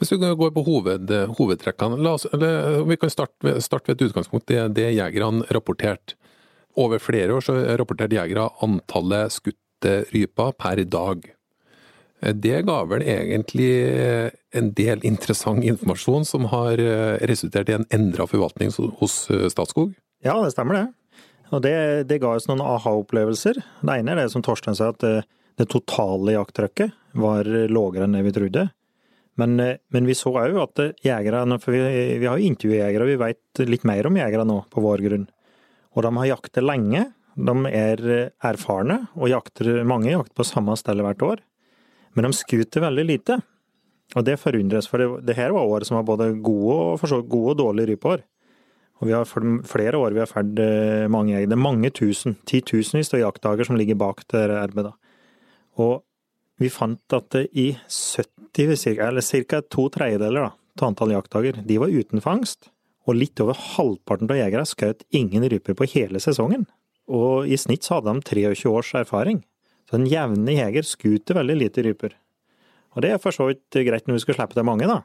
Hvis 0.00 0.14
vi 0.14 0.18
går 0.18 0.50
på 0.54 0.64
hoved, 0.66 1.12
hovedtrekkene, 1.36 2.00
oss, 2.10 2.24
vi 2.32 2.96
kan 2.98 3.12
starte, 3.12 3.58
starte 3.62 3.92
ved 3.92 4.00
et 4.00 4.08
utgangspunkt. 4.08 4.48
Det, 4.48 4.64
det 4.78 4.88
jegerne 4.96 5.46
rapporterte 5.52 6.16
over 6.78 7.02
flere 7.02 7.36
år 7.36 7.44
så 7.44 7.56
rapporterte 7.78 8.16
jegere 8.16 8.48
antallet 8.64 9.34
skutte 9.34 10.02
ryper 10.12 10.52
per 10.58 10.82
dag. 10.86 11.24
Det 12.22 12.60
ga 12.68 12.76
vel 12.86 13.02
egentlig 13.02 13.70
en 14.54 14.68
del 14.78 15.02
interessant 15.06 15.64
informasjon 15.66 16.26
som 16.28 16.46
har 16.52 16.78
resultert 17.26 17.72
i 17.72 17.74
en 17.80 17.86
endra 17.90 18.28
forvaltning 18.30 18.70
hos 19.00 19.16
Statskog? 19.50 19.96
Ja, 20.22 20.36
det 20.44 20.52
stemmer 20.54 20.78
det. 20.78 20.84
Og 21.52 21.64
det, 21.64 21.74
det 22.08 22.20
ga 22.22 22.36
oss 22.36 22.46
noen 22.48 22.62
aha-opplevelser. 22.64 23.58
Det 23.82 23.96
ene 23.98 24.14
er 24.14 24.22
det 24.22 24.30
som 24.32 24.44
Torstein 24.44 24.78
sa, 24.78 24.92
at 24.94 25.02
det, 25.02 25.66
totale 25.70 26.36
jakttrykket 26.36 26.94
var 27.18 27.46
lavere 27.46 28.08
enn 28.08 28.16
det 28.16 28.22
vi 28.26 28.32
trodde. 28.34 28.64
Men, 29.38 29.58
men 29.58 30.08
vi 30.08 30.16
så 30.16 30.32
òg 30.32 30.56
at 30.62 30.80
jegere, 31.04 31.44
for 31.62 31.74
vi, 31.74 31.82
vi 32.22 32.28
har 32.28 32.40
jo 32.40 32.48
intervjujegere, 32.48 33.08
vi 33.08 33.20
vet 33.20 33.62
litt 33.68 33.86
mer 33.88 34.08
om 34.08 34.18
jegere 34.18 34.46
nå, 34.48 34.62
på 34.72 34.82
vår 34.84 35.04
grunn. 35.04 35.28
Og 35.92 36.04
de 36.06 36.12
har 36.16 36.30
jaktet 36.30 36.64
lenge. 36.64 37.06
De 37.32 37.54
er 37.72 38.02
erfarne, 38.44 39.06
og 39.16 39.30
jakter, 39.32 39.80
mange 39.88 40.10
jakter 40.12 40.36
på 40.36 40.44
samme 40.44 40.76
sted 40.76 41.00
hvert 41.00 41.24
år. 41.24 41.40
Men 42.12 42.28
de 42.28 42.36
skuter 42.36 42.84
veldig 42.84 43.06
lite. 43.08 43.38
Og 44.12 44.26
det 44.26 44.40
forundres, 44.40 44.88
for 44.90 45.00
det, 45.00 45.08
det 45.28 45.38
her 45.38 45.54
var 45.56 45.68
år 45.68 45.86
som 45.88 45.96
var 45.98 46.08
både 46.10 46.34
gode 46.44 46.76
og, 46.76 47.28
gode 47.30 47.54
og 47.54 47.60
dårlige 47.62 47.94
rypeår. 47.94 48.24
Og 49.00 49.08
vi 49.08 49.14
har 49.16 49.26
flere 49.66 49.98
år 49.98 50.14
vi 50.14 50.20
har 50.22 50.30
ferd 50.30 50.60
mange 51.10 51.34
mange 51.34 51.46
Det 51.48 51.56
er 51.56 51.58
mange 51.58 51.90
tusen, 51.90 52.36
titusenvis 52.46 53.14
av 53.14 53.24
jaktdager 53.24 53.66
som 53.66 53.76
ligger 53.76 53.98
bak 53.98 54.22
det 54.30 54.44
arbeidet. 54.50 54.92
Og 55.80 56.04
vi 56.60 56.68
fant 56.68 57.16
at 57.16 57.30
det 57.34 57.48
i 57.58 57.72
70, 57.88 59.00
eller 59.00 59.24
ca. 59.24 59.62
to 59.62 59.88
tredjedeler 59.88 60.52
av 60.52 60.86
antall 60.86 61.16
jaktdager, 61.16 61.58
de 61.64 61.78
var 61.80 61.88
uten 61.88 62.20
fangst 62.20 62.70
og 63.08 63.18
litt 63.18 63.40
over 63.42 63.58
halvparten 63.58 64.30
av 64.30 64.38
jegere 64.38 64.66
skjøt 64.68 65.06
ingen 65.14 65.46
ryper 65.50 65.76
på 65.78 65.88
hele 65.94 66.22
sesongen. 66.22 66.66
Og 67.10 67.48
i 67.50 67.58
snitt 67.58 67.86
så 67.86 67.98
hadde 67.98 68.14
de 68.14 68.22
23 68.54 68.70
års 68.70 68.92
erfaring. 69.02 69.42
Så 69.88 69.98
den 69.98 70.10
jevne 70.10 70.54
jeger 70.54 70.86
skuter 70.86 71.40
veldig 71.40 71.56
lite 71.58 71.84
ryper. 71.84 72.14
Og 72.94 73.02
det 73.04 73.14
er 73.14 73.22
for 73.22 73.34
så 73.34 73.48
vidt 73.50 73.80
greit 73.88 74.06
når 74.06 74.20
vi 74.20 74.24
skal 74.26 74.38
slippe 74.38 74.56
til 74.56 74.68
mange, 74.68 74.86
da. 74.88 75.00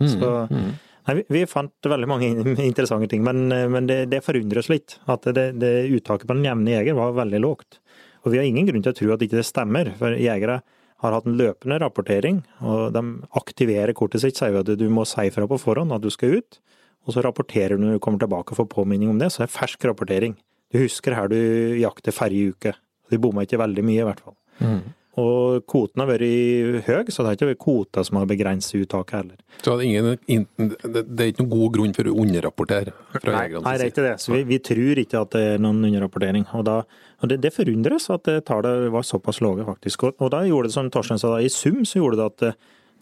Mm, 0.00 0.08
så, 0.08 0.30
mm. 0.48 0.68
nei, 1.08 1.16
vi, 1.18 1.24
vi, 1.36 1.44
fant 1.50 1.90
veldig 1.92 2.08
mange 2.08 2.30
interessante 2.70 3.10
ting, 3.12 3.24
men, 3.26 3.44
men 3.50 3.90
det, 3.90 4.04
det 4.14 4.22
forundrer 4.24 4.62
oss 4.62 4.70
litt. 4.72 4.96
At 5.10 5.28
det, 5.28 5.50
det, 5.60 5.74
uttaket 5.92 6.30
på 6.30 6.38
den 6.38 6.46
jevne 6.48 6.76
jeger 6.76 6.98
var 6.98 7.18
veldig 7.18 7.42
lågt. 7.42 7.82
Og 8.22 8.32
vi 8.32 8.40
har 8.40 8.48
ingen 8.48 8.68
grunn 8.68 8.84
til 8.84 8.94
å 8.94 8.96
tro 8.96 9.12
at 9.12 9.24
ikke 9.26 9.40
det 9.40 9.48
stemmer, 9.48 9.92
for 9.98 10.16
jegere 10.16 10.62
har 11.02 11.16
hatt 11.16 11.26
en 11.26 11.34
løpende 11.34 11.80
rapportering, 11.82 12.44
og 12.62 12.92
de 12.94 13.00
aktiverer 13.34 13.90
kortet 13.98 14.22
sitt, 14.22 14.38
sier 14.38 14.60
at 14.60 14.68
du 14.78 14.84
må 14.94 15.02
si 15.10 15.24
fra 15.34 15.48
på 15.50 15.58
forhånd 15.58 15.90
at 15.94 16.04
du 16.04 16.12
skal 16.14 16.38
ut 16.38 16.60
og 17.02 17.14
så 17.14 17.24
rapporterer 17.24 17.76
du 17.76 17.84
når 17.84 17.98
du 17.98 18.02
kommer 18.02 18.22
tilbake 18.22 18.54
og 18.54 18.62
får 18.62 18.70
påminning 18.72 19.10
om 19.10 19.20
det, 19.20 19.32
så 19.32 19.42
er 19.42 19.48
det 19.48 19.56
fersk 19.56 19.84
rapportering. 19.90 20.36
Du 20.72 20.80
husker 20.80 21.16
her 21.16 21.28
du 21.28 21.38
jakter 21.80 22.14
forrige 22.14 22.54
uke. 22.54 22.74
Du 23.10 23.18
bomma 23.20 23.44
ikke 23.44 23.60
veldig 23.60 23.84
mye, 23.84 24.00
i 24.00 24.08
hvert 24.08 24.22
fall. 24.24 24.36
Mm. 24.62 24.82
Og 25.20 25.66
kvoten 25.68 26.00
har 26.00 26.08
vært 26.08 26.86
høy, 26.86 27.10
så 27.12 27.20
det 27.20 27.26
har 27.26 27.36
ikke 27.36 27.48
vært 27.50 27.60
kvota 27.60 28.04
som 28.06 28.16
har 28.16 28.28
begrenset 28.30 28.86
uttaket 28.86 29.18
heller. 29.18 29.40
Så 29.60 29.74
det 29.76 29.84
er, 29.84 30.14
ingen, 30.32 30.70
det 30.80 31.02
er 31.04 31.32
ikke 31.34 31.42
noen 31.42 31.50
god 31.52 31.74
grunn 31.74 31.92
for 31.98 32.08
å 32.08 32.14
underrapportere 32.22 32.94
Nei, 33.26 33.42
nei, 33.52 33.74
det 33.76 33.84
er 33.84 33.90
ikke 33.90 34.06
det. 34.06 34.14
Så 34.24 34.32
vi, 34.32 34.40
vi 34.48 34.58
tror 34.64 35.02
ikke 35.02 35.20
at 35.26 35.36
det 35.36 35.42
er 35.50 35.60
noen 35.60 35.84
underrapportering. 35.84 36.46
Og, 36.56 36.64
da, 36.64 36.78
og 37.20 37.28
det, 37.28 37.42
det 37.44 37.52
forundres 37.52 38.08
at 38.14 38.24
det 38.30 38.38
tallet 38.48 38.88
var 38.94 39.04
såpass 39.04 39.42
lave, 39.44 39.66
faktisk. 39.68 40.08
Og, 40.08 40.16
og 40.16 40.32
da 40.32 40.46
gjorde 40.48 40.72
det 40.72 40.78
som 40.78 40.88
Torstein 40.94 41.20
sa, 41.20 41.34
da, 41.34 41.44
i 41.44 41.52
sum 41.52 41.82
så 41.84 42.00
gjorde 42.00 42.22
det 42.22 42.30
at 42.30 42.46
det, 42.46 42.54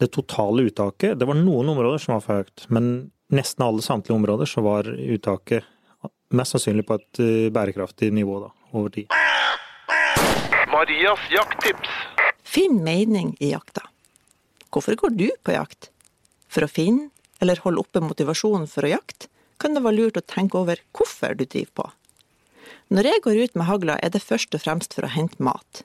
det 0.02 0.10
totale 0.16 0.66
uttaket 0.66 1.18
Det 1.20 1.30
var 1.30 1.38
noen 1.38 1.70
områder 1.76 2.02
som 2.02 2.16
var 2.16 2.26
for 2.26 2.42
høyt, 2.42 2.66
men 2.74 2.90
nesten 3.34 3.64
alle 3.66 3.82
samtlige 3.82 4.16
områder 4.16 4.48
så 4.48 4.62
var 4.64 4.88
uttaket 4.90 5.66
mest 6.34 6.54
sannsynlig 6.54 6.86
på 6.86 6.98
et 6.98 7.20
eh, 7.22 7.48
bærekraftig 7.54 8.10
nivå 8.14 8.38
da, 8.44 8.50
over 8.72 8.92
tid. 8.94 9.10
Marias 10.70 11.22
jakttips. 11.32 11.94
Finn 12.46 12.82
mening 12.84 13.34
i 13.40 13.52
jakta. 13.52 13.82
Hvorfor 14.70 14.94
går 14.98 15.16
du 15.18 15.28
på 15.42 15.54
jakt? 15.54 15.90
For 16.50 16.66
å 16.66 16.70
finne 16.70 17.10
eller 17.40 17.62
holde 17.64 17.82
oppe 17.82 18.02
motivasjonen 18.04 18.68
for 18.70 18.86
å 18.86 18.92
jakte, 18.92 19.30
kan 19.60 19.74
det 19.74 19.82
være 19.84 19.96
lurt 19.96 20.20
å 20.20 20.24
tenke 20.24 20.58
over 20.60 20.80
hvorfor 20.96 21.34
du 21.36 21.44
driver 21.44 21.72
på. 21.80 21.86
Når 22.90 23.06
jeg 23.06 23.22
går 23.24 23.40
ut 23.44 23.56
med 23.56 23.68
hagla, 23.68 23.96
er 24.02 24.12
det 24.12 24.22
først 24.22 24.54
og 24.56 24.62
fremst 24.64 24.94
for 24.96 25.06
å 25.06 25.12
hente 25.12 25.42
mat. 25.42 25.82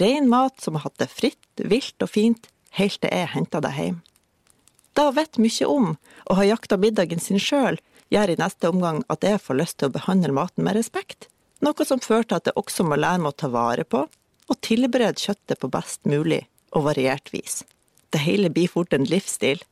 Ren 0.00 0.28
mat 0.28 0.60
som 0.60 0.76
har 0.76 0.86
hatt 0.86 0.98
det 1.00 1.10
fritt, 1.12 1.40
vilt 1.56 2.02
og 2.04 2.10
fint, 2.12 2.48
helt 2.78 3.00
til 3.00 3.12
jeg 3.14 3.32
henter 3.34 3.64
det 3.64 3.72
hjem. 3.76 4.00
Da 4.98 5.10
vet 5.14 5.38
mye 5.38 5.66
om, 5.70 5.92
og 6.26 6.36
har 6.40 6.48
jakta 6.48 6.76
middagen 6.80 7.20
sin 7.22 7.38
sjøl, 7.38 7.76
gjør 8.10 8.32
i 8.32 8.38
neste 8.40 8.70
omgang 8.72 9.04
at 9.12 9.22
jeg 9.22 9.38
får 9.44 9.58
lyst 9.60 9.76
til 9.78 9.92
å 9.92 9.94
behandle 9.94 10.34
maten 10.34 10.66
med 10.66 10.74
respekt. 10.74 11.28
Noe 11.62 11.86
som 11.86 12.02
fører 12.02 12.26
til 12.26 12.38
at 12.40 12.48
jeg 12.50 12.58
også 12.58 12.86
må 12.88 12.98
lære 12.98 13.22
meg 13.22 13.30
å 13.30 13.38
ta 13.38 13.50
vare 13.52 13.84
på, 13.86 14.00
og 14.48 14.60
tilberede 14.64 15.22
kjøttet 15.22 15.60
på 15.62 15.70
best 15.70 16.08
mulig 16.08 16.40
og 16.74 16.88
variert 16.88 17.30
vis. 17.30 17.60
Det 18.10 18.24
hele 18.24 18.50
blir 18.50 18.70
fort 18.72 18.96
en 18.96 19.06
livsstil. 19.06 19.62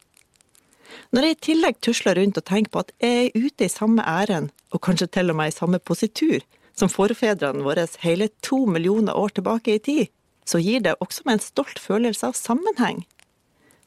Når 1.11 1.27
jeg 1.27 1.35
i 1.35 1.41
tillegg 1.49 1.81
tusler 1.83 2.19
rundt 2.21 2.39
og 2.39 2.47
tenker 2.47 2.75
på 2.75 2.85
at 2.85 2.95
jeg 3.03 3.27
er 3.27 3.49
ute 3.49 3.67
i 3.67 3.73
samme 3.73 4.05
ærend, 4.07 4.53
og 4.71 4.85
kanskje 4.87 5.11
til 5.11 5.33
og 5.33 5.41
med 5.41 5.51
i 5.51 5.57
samme 5.57 5.83
positur, 5.83 6.45
som 6.77 6.93
forfedrene 6.93 7.65
våre 7.67 7.89
hele 8.05 8.29
to 8.47 8.63
millioner 8.69 9.17
år 9.17 9.35
tilbake 9.35 9.75
i 9.75 9.83
tid, 9.83 10.15
så 10.47 10.63
gir 10.63 10.87
det 10.87 10.99
også 11.03 11.27
meg 11.27 11.41
en 11.41 11.47
stolt 11.49 11.83
følelse 11.83 12.31
av 12.31 12.39
sammenheng. 12.39 13.03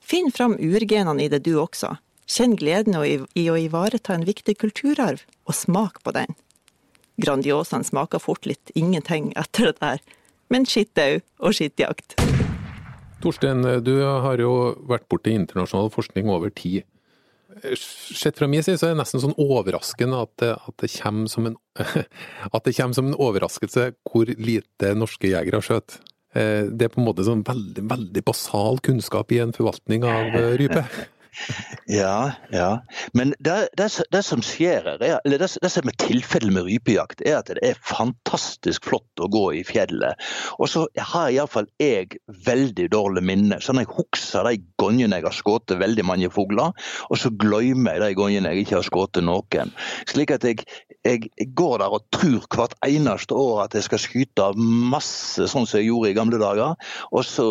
Finn 0.09 0.31
fram 0.31 0.55
urgenene 0.57 1.21
i 1.21 1.29
det 1.29 1.43
du 1.45 1.51
også. 1.61 1.91
Kjenn 2.25 2.55
gleden 2.57 2.95
i 2.97 3.43
å 3.45 3.57
ivareta 3.61 4.15
en 4.15 4.23
viktig 4.25 4.55
kulturarv, 4.57 5.21
og 5.45 5.53
smak 5.53 5.99
på 6.01 6.13
den. 6.15 6.33
Grandiosaen 7.21 7.85
smaker 7.85 8.21
fort 8.23 8.47
litt 8.49 8.71
ingenting 8.73 9.29
etter 9.37 9.69
det 9.69 9.75
der, 9.83 10.01
men 10.49 10.65
skittau 10.65 11.19
og 11.45 11.53
skittjakt. 11.53 12.17
Torstein, 13.21 13.61
du 13.85 13.93
har 14.01 14.41
jo 14.41 14.53
vært 14.89 15.05
borti 15.13 15.35
internasjonal 15.37 15.93
forskning 15.93 16.31
over 16.33 16.49
tid. 16.57 16.87
Sett 17.77 18.39
fra 18.39 18.49
min 18.49 18.65
side 18.65 18.81
så 18.81 18.89
er 18.89 18.95
det 18.95 19.03
nesten 19.03 19.21
sånn 19.21 19.37
overraskende 19.37 20.23
at 20.25 20.45
at 20.47 20.73
det, 20.81 20.89
en, 21.05 21.57
at 22.55 22.65
det 22.65 22.77
kommer 22.79 22.97
som 22.97 23.11
en 23.11 23.19
overraskelse 23.19 23.91
hvor 24.09 24.33
lite 24.41 24.95
norske 24.97 25.35
jegere 25.35 25.61
skjøt. 25.61 25.99
Eh, 26.35 26.67
Det 26.69 26.85
er 26.85 26.91
på 26.93 27.01
en 27.01 27.07
måte 27.07 27.25
sånn 27.25 27.43
veldig, 27.43 27.85
veldig 27.89 28.23
basal 28.27 28.77
kunnskap 28.85 29.31
i 29.31 29.39
en 29.43 29.53
forvaltning 29.55 30.03
av 30.05 30.35
eh, 30.35 30.51
rype. 30.61 30.85
Ja, 31.89 32.31
ja. 32.53 32.81
Men 33.13 33.33
det, 33.39 33.69
det, 33.77 33.89
det 34.13 34.21
som 34.25 34.41
skjer 34.45 34.85
her, 34.85 35.01
er, 35.01 35.19
eller 35.25 35.41
det, 35.41 35.49
det 35.61 35.71
som 35.73 35.89
er 35.89 35.97
tilfellet 36.01 36.53
med 36.53 36.67
rypejakt, 36.67 37.23
er 37.25 37.39
at 37.39 37.49
det 37.49 37.63
er 37.65 37.79
fantastisk 37.81 38.89
flott 38.89 39.23
å 39.23 39.29
gå 39.31 39.45
i 39.59 39.63
fjellet. 39.67 40.19
Og 40.59 40.69
så 40.71 40.85
har 41.13 41.31
iallfall 41.33 41.69
jeg 41.81 42.19
veldig 42.45 42.89
dårlig 42.93 43.25
minne. 43.25 43.61
Sånn 43.63 43.81
jeg 43.81 43.89
husker 43.95 44.45
de 44.47 44.59
gangene 44.81 45.19
jeg 45.19 45.27
har 45.27 45.35
skutt 45.35 45.73
veldig 45.79 46.05
mange 46.07 46.31
fugler, 46.33 46.75
og 47.09 47.19
så 47.19 47.31
glemmer 47.33 47.97
jeg 47.97 48.05
de 48.05 48.19
gangene 48.21 48.53
jeg 48.53 48.65
ikke 48.65 48.79
har 48.79 48.87
skutt 48.87 49.21
noen. 49.23 49.73
Slik 50.09 50.33
at 50.35 50.45
jeg, 50.45 50.65
jeg 51.07 51.49
går 51.57 51.79
der 51.81 51.95
og 51.95 52.05
tror 52.13 52.45
hvert 52.53 52.75
eneste 52.85 53.37
år 53.37 53.65
at 53.65 53.77
jeg 53.77 53.87
skal 53.87 54.03
skyte 54.03 54.49
masse, 54.59 55.49
sånn 55.49 55.67
som 55.69 55.79
jeg 55.79 55.89
gjorde 55.89 56.11
i 56.11 56.17
gamle 56.17 56.41
dager. 56.41 56.75
Og 57.13 57.25
så, 57.25 57.47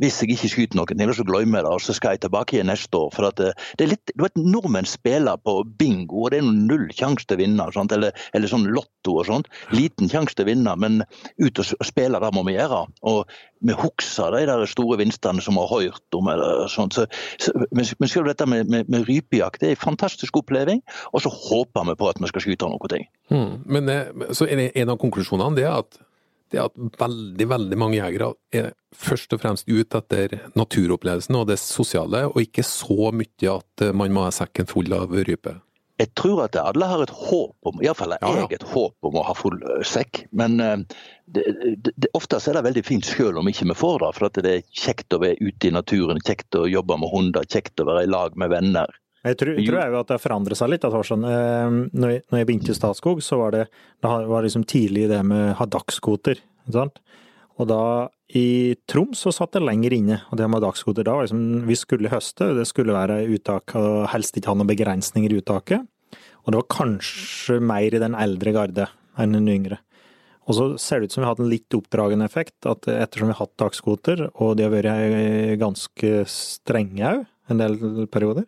hvis 0.00 0.20
jeg 0.22 0.34
ikke 0.34 0.52
skyter 0.52 0.80
noen 0.80 1.14
så 1.14 1.26
glemmer 1.26 1.60
jeg 1.60 1.66
det, 1.66 1.74
og 1.74 1.82
så 1.84 1.94
skal 1.96 2.16
jeg 2.16 2.24
tilbake 2.24 2.56
igjen 2.56 2.70
neste 2.70 2.98
år. 2.98 3.12
For 3.14 3.23
at 3.28 3.40
det, 3.40 3.52
det 3.78 3.86
er 3.86 3.92
litt, 3.94 4.12
du 4.14 4.24
vet, 4.24 4.38
Nordmenn 4.38 4.88
spiller 4.88 5.40
på 5.40 5.56
bingo, 5.78 6.24
og 6.24 6.34
det 6.34 6.40
er 6.42 6.48
null 6.48 6.86
sjanse 6.94 7.26
til 7.28 7.38
å 7.38 7.42
vinne. 7.42 7.68
Eller, 7.84 8.14
eller 8.36 8.50
sånn 8.50 8.68
lotto 8.74 9.18
og 9.20 9.28
sånt. 9.28 9.50
Liten 9.74 10.10
sjanse 10.12 10.36
til 10.36 10.46
å 10.46 10.50
vinne, 10.52 10.76
men 10.80 11.02
ut 11.42 11.60
og 11.62 11.72
spille, 11.86 12.20
det 12.20 12.32
må 12.36 12.44
vi 12.48 12.56
gjøre. 12.56 12.84
Og 13.10 13.34
vi 13.64 13.76
husker 13.80 14.34
de 14.34 14.44
der 14.48 14.64
store 14.68 14.98
vinstene 15.00 15.42
som 15.44 15.56
vi 15.58 15.64
har 15.64 15.84
hørt 15.88 16.18
om. 16.18 16.28
eller 16.28 16.66
sånt. 16.72 16.96
Så, 16.96 17.06
så, 17.40 17.52
men, 17.72 17.86
selv 18.08 18.28
dette 18.28 18.46
med, 18.50 18.70
med, 18.70 18.88
med 18.92 19.08
rypejakt 19.08 19.60
det 19.62 19.70
er 19.70 19.78
en 19.78 19.84
fantastisk 19.84 20.36
oppleving, 20.40 20.82
og 21.12 21.24
så 21.24 21.32
håper 21.32 21.88
vi 21.90 21.98
på 22.00 22.10
at 22.10 22.20
vi 22.20 22.30
skal 22.32 22.44
skyte 22.44 22.70
noe. 22.70 22.90
ting. 22.90 23.06
Mm. 23.30 23.62
Men 23.66 23.88
eh, 23.88 24.32
så 24.36 24.48
det 24.50 24.72
en 24.76 24.92
av 24.92 25.00
konklusjonene 25.00 25.56
det 25.56 25.64
er 25.64 25.78
at, 25.80 26.00
det 26.52 26.60
er 26.60 26.68
at 26.68 26.98
veldig, 27.00 27.46
veldig 27.50 27.78
mange 27.80 27.98
jegere 27.98 28.32
er 28.54 28.72
først 28.94 29.34
og 29.34 29.42
fremst 29.42 29.68
ute 29.70 30.00
etter 30.00 30.36
naturopplevelsen 30.58 31.38
og 31.38 31.48
det 31.50 31.58
sosiale, 31.62 32.26
og 32.30 32.42
ikke 32.42 32.64
så 32.66 33.10
mye 33.14 33.54
at 33.54 33.86
eh, 33.86 33.94
man 33.96 34.14
må 34.14 34.26
ha 34.26 34.34
sekken 34.34 34.68
full 34.70 34.92
av 34.94 35.14
rype. 35.26 35.58
Jeg 36.02 36.10
tror 36.18 36.40
at 36.42 36.56
alle 36.58 36.86
har 36.90 37.04
et 37.04 37.12
håp 37.14 37.68
om, 37.70 37.76
iallfall 37.82 38.16
har 38.18 38.38
jeg 38.40 38.56
et 38.56 38.66
håp 38.66 39.06
om 39.06 39.18
å 39.20 39.22
ha 39.28 39.34
full 39.38 39.60
sekk. 39.86 40.24
Men 40.34 40.58
eh, 40.62 40.80
det, 41.30 41.44
oftest 42.18 42.50
er 42.50 42.58
det 42.58 42.64
veldig 42.66 42.82
fint 42.86 43.06
selv 43.06 43.38
om 43.38 43.50
ikke 43.50 43.68
vi 43.70 43.76
får 43.78 44.02
det. 44.02 44.10
For 44.16 44.28
at 44.28 44.40
det 44.42 44.56
er 44.56 44.66
kjekt 44.74 45.14
å 45.14 45.22
være 45.22 45.38
ute 45.38 45.70
i 45.70 45.74
naturen, 45.74 46.22
kjekt 46.26 46.58
å 46.58 46.66
jobbe 46.70 46.98
med 46.98 47.14
hunder, 47.14 47.46
kjekt 47.46 47.78
å 47.78 47.86
være 47.86 48.08
i 48.08 48.10
lag 48.10 48.34
med 48.40 48.50
venner. 48.50 48.90
Jeg 49.24 49.38
tror, 49.40 49.54
Jo. 49.58 49.64
tror 49.70 49.80
jeg 49.80 49.90
jo 49.94 50.00
at 50.00 50.06
det 50.10 50.14
har 50.18 50.24
forandret 50.28 50.56
seg 50.60 50.68
litt. 50.70 50.82
Torstein. 50.84 51.24
Eh, 51.24 51.70
Når 51.96 52.10
jeg, 52.12 52.22
når 52.30 52.38
jeg 52.38 52.46
begynte 52.46 52.70
i 52.74 52.76
Statskog, 52.76 53.22
så 53.24 53.38
var 53.40 53.50
det, 53.52 53.68
det 54.02 54.10
var 54.28 54.42
liksom 54.44 54.64
tidlig 54.68 55.08
det 55.08 55.22
med 55.24 55.54
å 55.54 55.56
ha 55.56 55.66
dagskvoter. 55.66 56.40
Og 57.56 57.68
da 57.68 58.08
i 58.34 58.74
Troms 58.90 59.20
så 59.24 59.32
satt 59.32 59.52
det 59.52 59.62
lenger 59.62 59.92
inne. 59.94 60.20
Og 60.30 60.36
det 60.40 60.48
med 60.50 60.62
dagskvoter 60.64 61.04
da 61.06 61.14
var 61.14 61.26
liksom 61.26 61.66
Vi 61.66 61.74
skulle 61.78 62.10
høste, 62.10 62.54
det 62.56 62.66
skulle 62.66 62.92
være 62.96 63.22
uttak, 63.30 63.74
og 63.78 64.08
helst 64.12 64.36
ikke 64.36 64.50
ha 64.52 64.54
noen 64.58 64.68
begrensninger 64.68 65.30
i 65.32 65.40
uttaket. 65.40 65.86
Og 66.44 66.52
det 66.52 66.60
var 66.60 66.68
kanskje 66.76 67.60
mer 67.62 67.94
i 67.94 67.98
den 68.02 68.14
eldre 68.14 68.52
garde 68.52 68.88
enn 69.16 69.32
den 69.32 69.48
yngre. 69.48 69.78
Og 70.46 70.54
så 70.58 70.64
ser 70.78 71.00
det 71.00 71.08
ut 71.08 71.12
som 71.12 71.22
vi 71.22 71.26
har 71.26 71.34
hatt 71.34 71.40
en 71.40 71.48
litt 71.48 71.72
oppdragende 71.72 72.26
effekt, 72.28 72.66
at 72.68 72.84
ettersom 72.84 73.30
vi 73.30 73.32
har 73.32 73.46
hatt 73.46 73.56
dagskvoter, 73.56 74.26
og 74.34 74.56
de 74.58 74.66
har 74.66 74.74
vært 74.74 75.58
ganske 75.62 76.10
strenge 76.28 77.00
òg 77.00 77.22
en 77.48 77.58
del 77.62 78.06
perioder, 78.12 78.44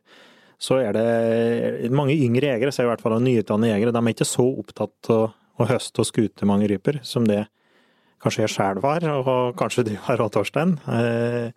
så 0.59 0.79
er 0.81 0.97
det 0.97 1.91
mange 1.93 2.17
yngre 2.17 2.55
jegere, 2.55 2.73
så 2.73 2.83
er 2.83 2.89
i 2.89 2.93
hvert 2.95 3.05
fall, 3.05 3.19
nyutdannede 3.21 3.75
jegere, 3.75 3.93
de 3.93 4.01
er 4.03 4.15
ikke 4.15 4.29
så 4.29 4.47
opptatt 4.63 5.11
av 5.13 5.27
å 5.57 5.69
høste 5.69 6.03
og 6.03 6.09
skute 6.09 6.49
mange 6.49 6.69
ryper 6.71 7.01
som 7.07 7.27
det 7.29 7.45
kanskje 8.23 8.45
jeg 8.45 8.55
sjøl 8.55 8.83
var, 8.85 9.05
og 9.21 9.57
kanskje 9.61 9.87
du 9.87 9.95
var 10.07 10.23
òg, 10.25 10.33
Torstein. 10.35 10.77
Eh, 10.91 11.51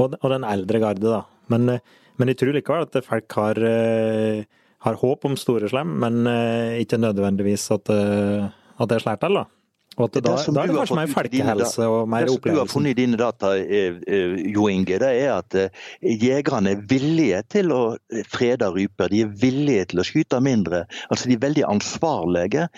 og, 0.00 0.16
den 0.32 0.46
eldre 0.48 0.80
garde, 0.82 1.04
da. 1.04 1.22
Men, 1.52 1.68
eh, 1.68 1.84
men 2.20 2.30
jeg 2.30 2.40
tror 2.40 2.56
likevel 2.56 2.86
at 2.86 3.00
folk 3.06 3.38
har, 3.38 3.58
eh, 3.58 4.44
har 4.84 5.00
håp 5.00 5.24
om 5.24 5.36
store 5.36 5.68
slem, 5.70 5.98
men 6.02 6.26
ikke 6.80 6.98
nødvendigvis 6.98 7.70
at, 7.70 7.88
at 7.88 8.88
det 8.88 9.00
slår 9.02 9.20
til, 9.22 9.38
da. 9.38 9.44
Og 9.98 10.06
at 10.06 10.16
det, 10.16 10.22
da, 10.24 10.36
da 10.40 10.62
er 10.62 10.70
det 10.70 10.78
kanskje 10.78 10.96
mer 10.96 11.10
folkehelse 11.12 11.88
og 11.88 12.08
mer 12.08 12.30
opplevelse. 12.32 12.38
Det 12.38 12.48
som 12.48 12.56
du 12.56 12.60
har 12.60 12.70
funnet 12.70 12.94
i 12.94 12.98
dine 13.02 13.18
data, 13.20 13.52
eh, 13.58 13.98
eh, 14.06 14.38
Jo 14.54 14.68
Inge, 14.72 14.98
det 15.02 15.10
er 15.20 15.34
at 15.34 15.58
eh, 15.58 15.84
jegerne 16.00 16.72
er 16.76 16.86
villige 16.88 17.42
til 17.52 17.74
å 17.76 17.82
frede 18.32 18.70
ryper. 18.72 19.12
De 19.12 19.22
er 19.26 19.36
villige 19.44 19.90
til 19.92 20.02
å 20.02 20.08
skyte 20.08 20.40
mindre. 20.44 20.86
Altså 21.10 21.28
De 21.28 21.36
er 21.36 21.44
veldig 21.44 21.68
ansvarlige. 21.68 22.68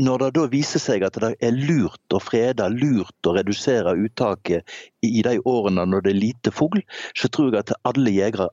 Når 0.00 0.22
det 0.22 0.30
da 0.38 0.46
viser 0.48 0.80
seg 0.80 1.04
at 1.04 1.18
det 1.20 1.34
er 1.44 1.52
lurt 1.52 2.16
å 2.16 2.20
frede, 2.22 2.70
lurt 2.72 3.28
å 3.28 3.34
redusere 3.36 3.92
uttaket 4.00 4.64
i 5.02 5.22
de 5.26 5.34
årene 5.48 5.84
når 5.88 6.04
det 6.04 6.12
er 6.12 6.20
lite 6.20 6.52
fugl, 6.54 6.82
så 7.18 7.28
tror 7.32 7.50
jeg 7.50 7.64
at 7.64 7.72
alle 7.88 8.12
jegere 8.14 8.48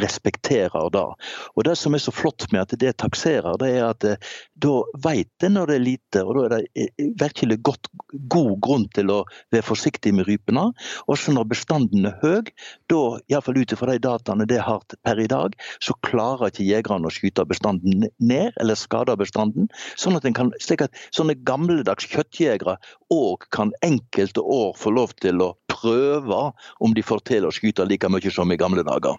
respekterer 0.00 0.88
det. 0.94 1.06
Og 1.54 1.64
Det 1.68 1.76
som 1.78 1.94
er 1.94 2.02
så 2.02 2.14
flott 2.14 2.46
med 2.52 2.62
at 2.62 2.74
det 2.80 2.96
takserer, 3.02 3.58
det 3.60 3.68
er 3.76 3.84
at 3.90 4.06
eh, 4.08 4.30
da 4.60 4.72
vet 5.04 5.44
en 5.44 5.58
når 5.58 5.70
det 5.70 5.76
er 5.76 5.84
lite, 5.84 6.24
og 6.24 6.38
da 6.38 6.46
er 6.46 6.54
det 6.54 6.86
eh, 6.86 7.10
virkelig 7.20 7.60
godt, 7.68 7.90
god 8.32 8.54
grunn 8.64 8.86
til 8.96 9.12
å 9.12 9.18
være 9.52 9.66
forsiktig 9.66 10.14
med 10.16 10.28
rypene. 10.28 10.70
Også 11.12 11.34
når 11.36 11.50
bestanden 11.52 12.08
er 12.08 12.16
høy, 12.24 12.48
da, 12.90 13.02
iallfall 13.30 13.60
ut 13.60 13.76
ifra 13.76 13.92
de 13.92 14.02
dataene 14.08 14.48
det 14.48 14.62
har 14.64 14.80
per 15.04 15.20
i 15.20 15.28
dag, 15.30 15.54
så 15.84 15.96
klarer 16.06 16.48
ikke 16.48 16.68
jegerne 16.68 17.08
å 17.08 17.12
skyte 17.12 17.44
bestanden 17.48 18.08
ned, 18.16 18.56
eller 18.56 18.78
skade 18.78 19.16
bestanden. 19.20 19.68
Sånn 20.00 20.16
at, 20.16 20.24
kan, 20.36 20.54
slik 20.62 20.86
at 20.86 20.96
sånne 21.12 21.36
gamledags 21.44 22.08
kjøttjegere 22.08 22.78
òg 23.12 23.44
kan 23.52 23.74
enkelte 23.84 24.40
år 24.40 24.72
få 24.78 24.94
lov 24.96 25.12
til 25.20 25.42
å 25.44 25.52
prøve 25.68 25.89
om 25.94 26.94
de 26.94 27.04
får 27.04 27.24
til 27.28 27.46
å 27.46 27.54
skyte 27.54 27.86
like 27.88 28.08
mye 28.10 28.32
som 28.32 28.52
i 28.52 28.58
gamle 28.60 28.84
dager. 28.86 29.18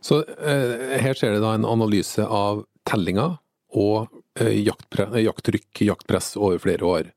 Så 0.00 0.22
eh, 0.38 0.98
her 1.02 1.14
ser 1.18 1.36
det 1.36 1.44
da 1.44 1.54
en 1.56 1.68
analyse 1.68 2.24
av 2.24 2.64
tellinga 2.88 3.38
og 3.76 4.10
eh, 4.40 4.60
jakttrykk, 4.64 5.84
jaktpress 5.86 6.34
over 6.36 6.60
flere 6.62 6.86
år. 6.86 7.10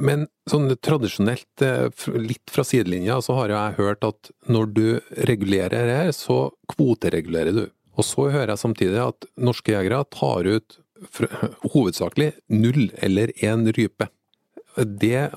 Men 0.00 0.28
sånn 0.48 0.70
tradisjonelt, 0.80 1.62
eh, 1.64 1.88
litt 2.16 2.52
fra 2.52 2.64
sidelinja, 2.64 3.20
så 3.24 3.36
har 3.36 3.52
jeg 3.52 3.78
hørt 3.80 4.06
at 4.06 4.30
når 4.48 4.70
du 4.76 4.86
regulerer 5.28 5.92
her, 5.92 6.12
så 6.16 6.48
kvoteregulerer 6.72 7.56
du. 7.56 7.66
Og 7.98 8.06
så 8.06 8.30
hører 8.30 8.54
jeg 8.54 8.62
samtidig 8.62 9.02
at 9.02 9.28
norske 9.36 9.74
jegere 9.74 10.06
tar 10.14 10.48
ut 10.48 10.78
hovedsakelig 11.74 12.32
null 12.52 12.90
eller 13.00 13.32
én 13.44 13.68
rype. 13.76 14.08
Det, 14.76 15.30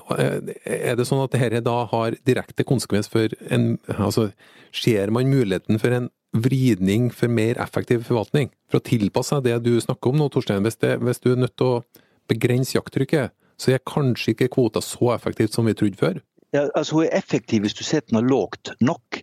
er 0.64 0.98
det 0.98 1.06
sånn 1.08 1.24
at 1.24 1.32
dette 1.34 1.62
da 1.66 1.80
har 1.90 2.14
direkte 2.26 2.66
konsekvens 2.66 3.10
for 3.10 3.32
en 3.50 3.78
Altså, 3.90 4.28
ser 4.74 5.10
man 5.14 5.30
muligheten 5.30 5.80
for 5.82 5.96
en 5.96 6.10
vridning 6.34 7.10
for 7.14 7.30
mer 7.30 7.58
effektiv 7.62 8.06
forvaltning? 8.08 8.52
For 8.70 8.80
å 8.80 8.86
tilpasse 8.86 9.34
seg 9.34 9.46
det 9.46 9.58
du 9.66 9.74
snakker 9.82 10.12
om 10.12 10.20
nå, 10.22 10.28
Torstein. 10.30 10.64
Hvis, 10.66 10.78
det, 10.82 10.96
hvis 11.02 11.22
du 11.22 11.32
er 11.32 11.42
nødt 11.42 11.56
til 11.58 11.72
å 11.72 11.82
begrense 12.30 12.76
jakttrykket, 12.76 13.34
så 13.60 13.74
er 13.74 13.82
kanskje 13.86 14.34
ikke 14.34 14.50
kvota 14.56 14.82
så 14.82 15.12
effektivt 15.14 15.54
som 15.54 15.66
vi 15.68 15.76
trodde 15.78 16.00
før? 16.00 16.22
Ja, 16.54 16.68
altså 16.74 17.00
Hun 17.00 17.08
er 17.08 17.18
effektiv 17.18 17.64
hvis 17.66 17.74
du 17.74 17.82
setter 17.86 18.14
den 18.14 18.30
lågt 18.30 18.70
nok. 18.80 19.22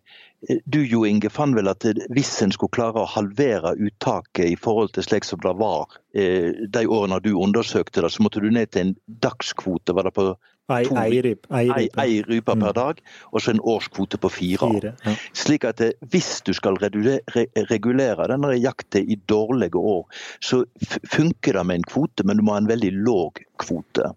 Du 0.65 0.79
Jo 0.81 1.03
Inge 1.05 1.29
fant 1.29 1.53
vel 1.53 1.69
at 1.69 1.85
hvis 2.09 2.31
en 2.41 2.53
skulle 2.53 2.73
klare 2.73 3.03
å 3.03 3.09
halvere 3.09 3.75
uttaket 3.77 4.47
i 4.49 4.55
forhold 4.57 4.95
til 4.95 5.05
slik 5.05 5.27
som 5.27 5.41
det 5.43 5.53
var 5.59 5.91
eh, 6.17 6.49
de 6.65 6.87
årene 6.89 7.19
du 7.21 7.35
undersøkte 7.35 8.01
det, 8.01 8.09
så 8.09 8.25
måtte 8.25 8.41
du 8.41 8.49
ned 8.49 8.71
til 8.73 8.87
en 8.87 8.95
dagskvote. 9.21 9.93
var 9.93 10.09
det 10.09 10.15
på 10.17 10.31
Ei, 10.71 10.85
ei, 10.87 11.21
ryp, 11.21 11.47
ei, 11.51 11.65
rype. 11.67 11.99
ei, 11.99 12.21
rype 12.23 12.53
per 12.53 12.69
mm. 12.69 12.75
dag, 12.77 12.99
og 13.31 13.41
så 13.43 13.51
en 13.51 13.59
årskvote 13.59 14.19
på 14.21 14.29
fire. 14.31 14.69
fire 14.71 14.93
ja. 15.03 15.15
Slik 15.35 15.65
at 15.67 15.81
eh, 15.83 15.97
hvis 16.13 16.29
du 16.47 16.53
skal 16.55 16.79
regulere 16.79 18.29
denne 18.31 18.53
jakten 18.55 19.09
i 19.09 19.17
dårlige 19.27 19.75
år, 19.75 20.05
så 20.39 20.63
funker 21.11 21.59
det 21.59 21.65
med 21.67 21.81
en 21.81 21.89
kvote, 21.91 22.23
men 22.23 22.39
du 22.39 22.45
må 22.47 22.55
ha 22.55 22.63
en 22.63 22.71
veldig 22.71 22.93
låg 23.03 23.43
kvote. 23.59 24.13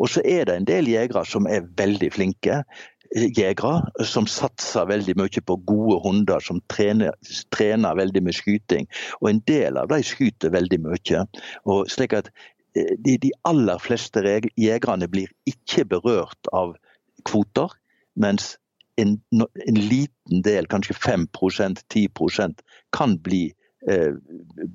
Og 0.00 0.10
så 0.12 0.22
er 0.24 0.48
det 0.48 0.56
en 0.56 0.68
del 0.68 0.88
jegere 0.90 1.24
som 1.28 1.46
er 1.48 1.68
veldig 1.76 2.10
flinke 2.12 2.62
jegere 3.16 4.04
som 4.04 4.26
satser 4.28 4.88
veldig 4.88 5.16
mye 5.18 5.42
på 5.48 5.56
gode 5.68 6.00
hunder 6.04 6.42
som 6.44 6.60
trener, 6.72 7.14
trener 7.54 7.96
veldig 7.96 8.22
med 8.26 8.36
skyting. 8.36 8.88
Og 9.20 9.30
en 9.30 9.42
del 9.48 9.80
av 9.80 9.90
de 9.92 10.02
skyter 10.04 10.52
veldig 10.54 10.80
mye. 10.84 11.24
Og 11.64 11.90
slik 11.92 12.16
at 12.16 12.30
eh, 12.76 12.94
de, 12.98 13.16
de 13.22 13.32
aller 13.48 13.80
fleste 13.82 14.22
jegerne 14.56 15.08
blir 15.08 15.32
ikke 15.48 15.86
berørt 15.88 16.52
av 16.52 16.76
kvoter, 17.26 17.72
mens 18.16 18.54
en, 18.96 19.18
en 19.32 19.76
liten 19.76 20.42
del, 20.44 20.68
kanskje 20.72 20.96
5% 20.96 21.82
10% 21.92 22.62
kan 22.96 23.18
bli 23.20 23.50
eh, 23.90 24.12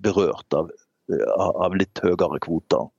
berørt 0.04 0.54
av, 0.54 0.70
av 1.36 1.76
litt 1.78 2.02
høyere 2.04 2.40
kvoter. 2.44 2.90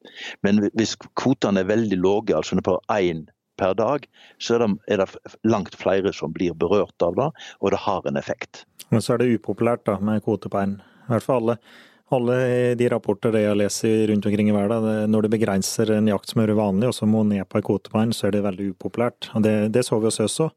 Men 0.43 0.67
hvis 0.75 0.97
kvotene 1.19 1.63
er 1.63 1.71
veldig 1.71 2.01
lave, 2.03 2.35
altså 2.37 2.59
på 2.65 2.79
én 2.91 3.27
per 3.61 3.77
dag, 3.79 4.05
så 4.43 4.57
er 4.57 4.65
det, 4.65 4.71
er 4.95 5.03
det, 5.03 5.37
langt 5.49 5.77
flere 5.79 6.13
som 6.17 6.33
blir 6.35 6.57
berørt 6.59 7.05
av 7.05 7.17
det, 7.19 7.31
og 7.61 7.75
det 7.75 7.81
har 7.85 8.09
en 8.09 8.21
effekt. 8.21 8.65
Men 8.91 9.05
så 9.05 9.15
er 9.15 9.23
det 9.23 9.33
upopulært 9.39 9.87
da, 9.89 9.99
med 10.01 10.25
kvote 10.25 10.51
på 10.53 10.61
én. 10.61 10.77
I 11.07 11.15
hvert 11.15 11.27
fall 11.27 11.43
alle, 11.43 11.59
alle 12.13 12.37
de 12.79 12.89
rapporter 12.93 13.37
jeg 13.41 13.59
leser 13.59 14.07
rundt 14.11 14.27
omkring 14.29 14.51
i 14.53 14.57
verden, 14.57 14.89
når 15.11 15.27
det 15.27 15.35
begrenser 15.37 15.95
en 15.97 16.11
jakt 16.13 16.33
som 16.33 16.43
er 16.45 16.55
vanlig, 16.59 16.91
og 16.91 16.97
så 16.97 17.09
må 17.09 17.25
ned 17.29 17.49
på 17.49 17.61
en 17.61 17.67
kvote 17.67 17.93
på 17.93 18.03
en, 18.03 18.13
så 18.17 18.29
er 18.29 18.37
det 18.37 18.45
veldig 18.47 18.73
upopulært. 18.75 19.31
Og 19.37 19.47
det, 19.47 19.57
det 19.75 19.87
så 19.89 20.01
vi 20.01 20.11
hos 20.11 20.21
oss 20.23 20.41
òg. 20.47 20.53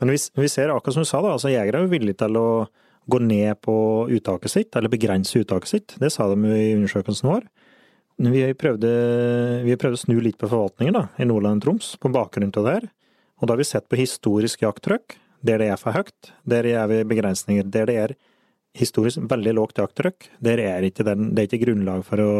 Men 0.00 0.12
vi, 0.12 0.18
vi, 0.36 0.48
ser 0.52 0.68
akkurat 0.68 0.96
som 0.96 1.06
du 1.06 1.08
sa, 1.08 1.22
da, 1.24 1.32
altså 1.32 1.48
jegere 1.48 1.80
er 1.80 1.86
jo 1.86 1.92
villige 1.94 2.18
til 2.20 2.36
å 2.36 2.48
gå 3.08 3.20
ned 3.22 3.60
på 3.64 3.76
uttaket 4.12 4.52
sitt, 4.52 4.76
eller 4.76 4.92
begrense 4.92 5.40
uttaket 5.40 5.70
sitt. 5.70 5.94
Det 6.02 6.10
sa 6.12 6.26
de 6.32 6.50
i 6.52 6.74
undersøkelsen 6.74 7.30
vår. 7.30 7.46
Vi 8.16 8.42
prøvde, 8.56 8.90
vi 9.66 9.76
prøvde 9.76 9.98
å 9.98 10.00
snu 10.00 10.16
litt 10.24 10.38
på 10.40 10.48
forvaltningen 10.48 10.96
da, 10.96 11.02
i 11.20 11.26
Nordland 11.28 11.60
og 11.60 11.66
Troms, 11.66 11.90
på 12.00 12.08
bakgrunn 12.14 12.54
av 12.54 12.64
det 12.64 12.74
her. 12.78 12.86
Og 13.36 13.48
da 13.48 13.52
har 13.52 13.60
vi 13.60 13.68
sett 13.68 13.88
på 13.92 13.98
historisk 14.00 14.64
jakttrykk, 14.64 15.18
der 15.44 15.60
det 15.60 15.68
er 15.68 15.80
for 15.80 15.92
høyt, 15.92 16.32
der 16.48 16.68
er 16.70 16.88
vi 16.88 17.02
begrensninger. 17.08 17.66
Der 17.68 17.90
det 17.90 17.96
er 18.00 18.14
historisk 18.76 19.20
veldig 19.28 19.52
lågt 19.58 19.82
jakttrykk, 19.82 20.30
der 20.40 20.62
er 20.64 20.86
ikke 20.88 21.04
den, 21.04 21.34
det 21.36 21.44
er 21.44 21.50
ikke 21.50 21.64
grunnlag 21.66 22.04
for 22.08 22.22
å, 22.24 22.32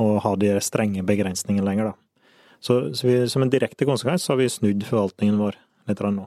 å 0.00 0.06
ha 0.24 0.32
de 0.40 0.54
strenge 0.64 1.04
begrensningene 1.08 1.66
lenger. 1.66 1.92
da. 1.92 2.24
Så, 2.60 2.94
så 2.96 3.06
vi, 3.06 3.18
som 3.28 3.44
en 3.44 3.52
direkte 3.52 3.86
konsekvens 3.88 4.24
så 4.24 4.32
har 4.32 4.40
vi 4.40 4.50
snudd 4.52 4.86
forvaltningen 4.88 5.38
vår 5.38 5.60
litt 5.88 6.00
nå. 6.02 6.24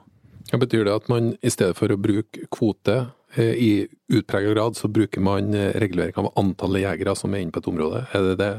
Ja, 0.50 0.58
betyr 0.58 0.86
det 0.86 0.94
at 0.94 1.10
man 1.10 1.34
i 1.42 1.50
stedet 1.50 1.76
for 1.78 1.92
å 1.92 1.98
bruke 2.00 2.46
kvote 2.52 2.96
eh, 3.34 3.54
i 3.54 3.72
utpreget 4.12 4.54
grad, 4.54 4.78
så 4.78 4.90
bruker 4.90 5.22
man 5.22 5.54
eh, 5.54 5.74
regulering 5.80 6.16
av 6.18 6.32
antallet 6.38 6.84
jegere 6.84 7.14
som 7.18 7.34
er 7.34 7.44
inne 7.44 7.54
på 7.54 7.62
et 7.62 7.70
område? 7.70 8.04
Er 8.12 8.26
det 8.30 8.38
det 8.40 8.52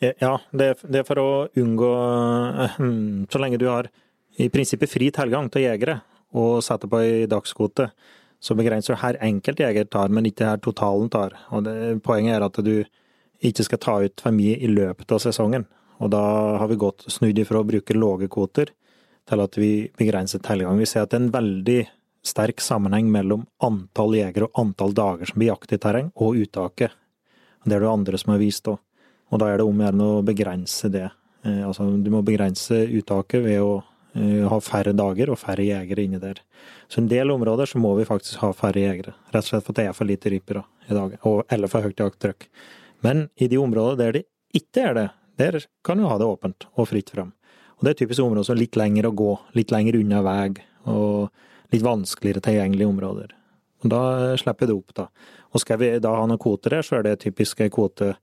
ja, 0.00 0.34
det, 0.52 0.66
er 0.84 1.06
for 1.08 1.20
å 1.22 1.30
unngå 1.56 1.92
eh, 2.66 2.76
Så 3.32 3.40
lenge 3.40 3.60
du 3.60 3.68
har 3.70 3.88
i 4.36 4.50
prinsippet 4.52 4.92
fri 4.92 5.08
tilgang 5.14 5.48
til 5.52 5.64
jegere 5.64 6.00
og 6.36 6.60
setter 6.64 6.90
på 6.90 6.98
ei 7.00 7.28
dagskvote, 7.30 7.86
så 8.42 8.52
begrenser 8.58 8.92
du 8.92 9.00
her 9.00 9.16
enkelt 9.24 9.60
jeger 9.62 9.86
tar, 9.88 10.10
men 10.12 10.26
ikke 10.28 10.50
her 10.50 10.58
totalen 10.60 11.08
tar. 11.08 11.32
Og 11.54 11.62
det, 11.64 11.76
Poenget 12.04 12.36
er 12.36 12.44
at 12.44 12.58
du 12.60 12.74
ikke 13.40 13.64
skal 13.64 13.80
ta 13.80 13.94
ut 14.04 14.20
for 14.20 14.36
mye 14.36 14.58
i 14.60 14.68
løpet 14.68 15.14
av 15.16 15.22
sesongen. 15.22 15.64
Og 16.02 16.10
da 16.12 16.20
har 16.60 16.68
vi 16.68 16.76
gått 16.82 17.06
snudd 17.08 17.38
ifra 17.40 17.62
å 17.62 17.68
bruke 17.68 17.96
lave 17.96 18.28
kvoter 18.28 18.74
til 19.26 19.42
at 19.42 19.56
vi 19.56 19.70
begrenser 19.96 20.42
tilgang. 20.44 20.76
Vi 20.76 20.90
ser 20.90 21.06
at 21.06 21.14
det 21.14 21.22
er 21.22 21.24
en 21.24 21.34
veldig 21.34 21.80
sterk 22.26 22.60
sammenheng 22.60 23.08
mellom 23.14 23.46
antall 23.64 24.18
jegere 24.18 24.50
og 24.50 24.60
antall 24.60 24.92
dager 24.98 25.30
som 25.30 25.40
blir 25.40 25.54
jakt 25.54 25.72
i 25.72 25.80
terreng, 25.80 26.10
og 26.18 26.36
uttaket. 26.42 26.92
Det 27.64 27.78
er 27.78 27.82
det 27.86 27.90
andre 27.90 28.20
som 28.20 28.34
har 28.34 28.42
vist 28.42 28.68
òg. 28.68 28.82
Og 29.32 29.42
da 29.42 29.50
er 29.50 29.60
det 29.60 29.66
om 29.66 29.82
å 29.82 30.08
å 30.18 30.24
begrense 30.26 30.90
det. 30.92 31.08
Eh, 31.46 31.62
altså, 31.66 31.88
du 31.90 32.10
må 32.10 32.22
begrense 32.26 32.84
uttaket 32.98 33.42
ved 33.44 33.60
å 33.62 33.82
eh, 34.14 34.46
ha 34.46 34.58
færre 34.62 34.94
dager 34.96 35.32
og 35.32 35.40
færre 35.40 35.66
jegere 35.66 36.06
inni 36.06 36.20
der. 36.22 36.40
Så 36.88 37.02
en 37.02 37.10
del 37.10 37.30
områder 37.34 37.66
så 37.70 37.80
må 37.82 37.94
vi 37.98 38.06
faktisk 38.08 38.42
ha 38.44 38.52
færre 38.56 38.82
jegere. 38.82 39.16
Rett 39.34 39.44
og 39.44 39.50
slett 39.50 39.66
for 39.66 39.76
det 39.76 39.88
er 39.88 39.96
for 39.96 40.08
lite 40.08 40.32
ryper 40.32 40.62
i 40.62 40.96
dag, 40.96 41.16
eller 41.52 41.72
for 41.72 41.86
høyt 41.86 42.02
jakttrykk. 42.02 42.48
Men 43.06 43.28
i 43.36 43.48
de 43.50 43.58
områdene 43.60 44.00
der 44.00 44.20
det 44.20 44.26
ikke 44.56 44.90
er 44.90 44.94
det, 44.96 45.08
der 45.36 45.58
kan 45.84 45.98
du 45.98 46.06
ha 46.08 46.16
det 46.18 46.28
åpent 46.28 46.68
og 46.74 46.88
fritt 46.88 47.10
fram. 47.12 47.34
Og 47.76 47.84
det 47.84 47.92
er 47.92 47.98
typisk 48.00 48.24
områder 48.24 48.46
som 48.48 48.56
er 48.56 48.62
litt 48.62 48.78
lenger 48.78 49.10
å 49.10 49.16
gå, 49.16 49.32
litt 49.58 49.74
lenger 49.74 49.98
unna 49.98 50.22
vei, 50.24 50.54
og 50.88 51.74
litt 51.74 51.84
vanskeligere 51.84 52.40
tilgjengelige 52.46 52.88
områder. 52.88 53.34
Og 53.84 53.90
da 53.92 54.02
slipper 54.40 54.70
det 54.70 54.76
opp, 54.76 54.94
da. 54.96 55.10
Og 55.52 55.60
skal 55.60 55.80
vi 55.82 55.90
da 56.00 56.14
ha 56.16 56.24
noen 56.24 56.40
kvoter 56.40 56.78
der, 56.78 56.86
så 56.86 56.98
er 56.98 57.04
det 57.04 57.18
typisk 57.26 57.60
kvote 57.74 58.14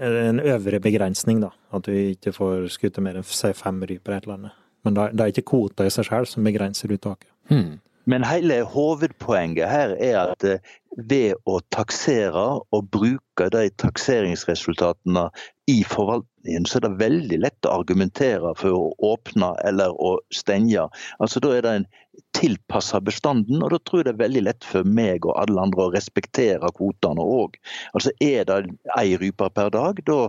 en 0.00 0.40
øvre 0.40 0.80
begrensning, 0.82 1.40
da. 1.42 1.50
At 1.72 1.86
du 1.86 1.92
ikke 1.92 2.32
får 2.36 2.68
skutt 2.74 2.98
mer 3.04 3.20
enn 3.20 3.26
fem 3.26 3.82
ryper 3.82 4.16
et 4.16 4.26
eller 4.26 4.38
annet. 4.38 4.58
Men 4.84 4.96
det 4.96 5.20
er 5.20 5.32
ikke 5.32 5.50
kvota 5.52 5.84
i 5.84 5.92
seg 5.92 6.08
selv 6.08 6.28
som 6.30 6.46
begrenser 6.46 6.92
uttaket. 6.92 7.28
Hmm. 7.50 7.78
Men 8.08 8.24
hele 8.24 8.62
hovedpoenget 8.64 9.68
her 9.68 9.92
er 10.00 10.18
at 10.32 10.44
eh, 10.48 10.62
ved 10.96 11.36
å 11.46 11.60
taksere 11.70 12.46
og 12.72 12.88
bruke 12.90 13.48
de 13.52 13.68
takseringsresultatene 13.78 15.28
i 15.70 15.84
forvaltningen, 15.86 16.66
så 16.66 16.78
er 16.78 16.86
det 16.86 17.00
veldig 17.00 17.38
lett 17.44 17.68
å 17.68 17.76
argumentere 17.78 18.52
for 18.58 18.74
å 18.74 19.12
åpne 19.12 19.52
eller 19.68 19.94
å 19.94 20.16
stenge. 20.34 20.88
Altså 21.22 21.42
Da 21.44 21.52
er 21.56 21.66
det 21.66 21.74
en 21.78 21.88
tilpassa 22.36 23.00
bestanden, 23.04 23.62
og 23.62 23.70
da 23.74 23.78
tror 23.78 24.02
jeg 24.02 24.08
det 24.08 24.14
er 24.16 24.24
veldig 24.24 24.44
lett 24.48 24.66
for 24.66 24.86
meg 24.98 25.26
og 25.26 25.36
alle 25.40 25.62
andre 25.62 25.86
å 25.86 25.94
respektere 25.94 26.72
kvotene 26.76 27.22
òg. 27.22 27.58
Altså 27.94 28.12
er 28.24 28.46
det 28.48 28.62
ei 28.98 29.16
rype 29.20 29.50
per 29.54 29.70
dag, 29.74 30.02
da 30.06 30.20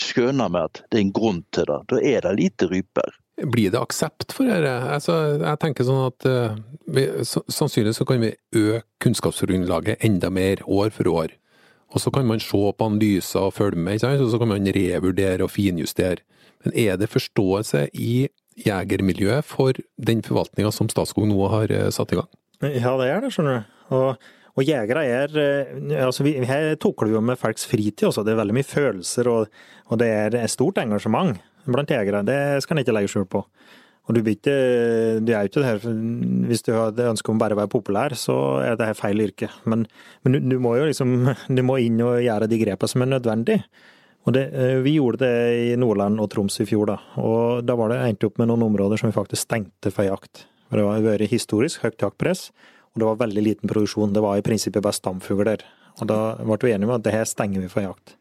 skjønner 0.00 0.52
vi 0.52 0.64
at 0.68 0.82
det 0.90 0.98
er 0.98 1.06
en 1.06 1.14
grunn 1.18 1.40
til 1.56 1.70
det. 1.70 1.78
Da 1.92 2.02
er 2.14 2.26
det 2.26 2.36
lite 2.40 2.68
ryper. 2.70 3.16
Blir 3.52 3.72
det 3.72 3.80
aksept 3.80 4.32
for 4.32 4.48
dette? 4.48 4.72
Altså, 4.94 5.16
jeg 5.42 5.60
tenker 5.60 5.84
sånn 5.84 6.06
at 6.06 6.28
uh, 6.28 6.54
vi, 6.88 7.04
Sannsynligvis 7.26 8.00
så 8.00 8.06
kan 8.08 8.22
vi 8.22 8.32
øke 8.56 8.84
kunnskapsgrunnlaget 9.04 10.04
enda 10.08 10.30
mer 10.32 10.62
år 10.64 10.94
for 10.94 11.10
år. 11.12 11.34
Og 11.94 12.02
så 12.02 12.10
kan 12.10 12.26
man 12.26 12.42
se 12.42 12.58
på 12.58 12.86
analyser 12.86 13.46
og 13.46 13.54
følge 13.54 13.78
med, 13.78 14.02
og 14.04 14.30
så 14.30 14.40
kan 14.40 14.50
man 14.50 14.72
revurdere 14.74 15.44
og 15.46 15.52
finjustere. 15.54 16.24
Men 16.64 16.74
er 16.74 16.96
det 16.98 17.12
forståelse 17.12 17.86
i 17.94 18.26
jegermiljøet 18.66 19.46
for 19.46 19.76
den 19.96 20.22
forvaltninga 20.24 20.72
som 20.74 20.88
Statskog 20.90 21.28
nå 21.28 21.48
har 21.52 21.72
eh, 21.72 21.90
satt 21.94 22.14
i 22.14 22.18
gang? 22.18 22.28
Ja, 22.64 22.96
det 22.98 23.10
er 23.12 23.22
det, 23.22 23.30
skjønner 23.34 23.58
du. 23.60 23.72
Og, 23.96 24.28
og 24.56 24.64
jegere 24.66 25.04
er 25.04 25.36
eh, 25.38 26.04
altså 26.06 26.24
vi, 26.26 26.38
Her 26.48 26.72
tukler 26.80 27.12
vi 27.12 27.18
jo 27.18 27.22
med 27.22 27.38
folks 27.38 27.68
fritid 27.68 28.08
også. 28.08 28.24
Det 28.26 28.34
er 28.34 28.40
veldig 28.40 28.56
mye 28.56 28.66
følelser, 28.66 29.30
og, 29.30 29.60
og 29.86 30.00
det 30.00 30.08
er 30.08 30.38
stort 30.50 30.80
engasjement 30.82 31.36
blant 31.66 31.92
jegere. 31.92 32.24
Det 32.26 32.40
skal 32.64 32.76
en 32.78 32.84
ikke 32.84 32.96
legge 32.96 33.12
skjul 33.12 33.28
på. 33.30 33.44
Og 34.06 34.14
du, 34.14 34.20
ikke, 34.30 34.54
du 35.18 35.32
er 35.34 35.42
jo 35.42 35.50
ikke 35.50 35.62
det 35.62 35.70
her 35.72 35.94
Hvis 36.46 36.62
du 36.62 36.70
har 36.76 36.92
det 36.94 37.08
ønsket 37.10 37.32
om 37.32 37.40
bare 37.42 37.56
å 37.56 37.58
være 37.58 37.72
populær, 37.72 38.14
så 38.14 38.36
er 38.62 38.78
det 38.78 38.86
her 38.92 38.98
feil 38.98 39.24
yrke. 39.24 39.50
Men, 39.66 39.82
men 40.22 40.36
du, 40.36 40.40
du, 40.54 40.56
må 40.62 40.76
jo 40.78 40.86
liksom 40.86 41.32
du 41.58 41.62
må 41.66 41.80
inn 41.82 41.98
og 42.04 42.22
gjøre 42.22 42.50
de 42.50 42.60
grepene 42.62 42.92
som 42.92 43.02
er 43.02 43.12
nødvendig. 43.16 43.60
Og 44.26 44.34
det, 44.34 44.48
eh, 44.54 44.78
vi 44.82 44.96
gjorde 44.96 45.22
det 45.22 45.34
i 45.72 45.74
Nordland 45.78 46.22
og 46.22 46.30
Troms 46.32 46.58
i 46.62 46.66
fjor, 46.66 46.90
da. 46.90 46.98
Og 47.22 47.66
da 47.66 47.76
var 47.78 47.92
det 47.92 48.02
endte 48.02 48.30
opp 48.30 48.38
med 48.42 48.50
noen 48.50 48.66
områder 48.66 48.98
som 49.00 49.10
vi 49.10 49.16
faktisk 49.16 49.46
stengte 49.46 49.92
for 49.94 50.06
jakt. 50.06 50.46
Det 50.70 50.82
har 50.82 51.02
vært 51.04 51.30
historisk 51.30 51.84
høyt 51.86 52.02
jaktpress, 52.02 52.48
og 52.94 53.02
det 53.02 53.06
var 53.06 53.20
veldig 53.22 53.44
liten 53.44 53.70
produksjon. 53.70 54.14
Det 54.14 54.22
var 54.22 54.38
i 54.38 54.46
prinsippet 54.46 54.82
bare 54.82 54.98
stamfugler 54.98 55.52
der. 55.52 55.66
Og 56.00 56.10
da 56.10 56.20
ble 56.42 56.58
vi 56.66 56.74
enige 56.74 56.90
om 56.90 56.96
at 56.96 57.04
det 57.06 57.14
her 57.14 57.28
stenger 57.28 57.62
vi 57.62 57.70
for 57.72 57.86
jakt. 57.86 58.16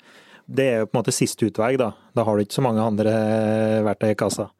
det 0.45 0.65
er 0.69 0.75
jo 0.77 0.85
på 0.85 0.93
en 0.93 0.99
måte 0.99 1.13
siste 1.15 1.47
utvei, 1.47 1.71
da. 1.73 1.87
Da 2.13 2.21
har 2.23 2.37
du 2.37 2.43
ikke 2.43 2.53
så 2.53 2.61
mange 2.61 2.83
andre 2.83 3.13
verktøy 3.87 4.11
i 4.11 4.17
kassa. 4.19 4.51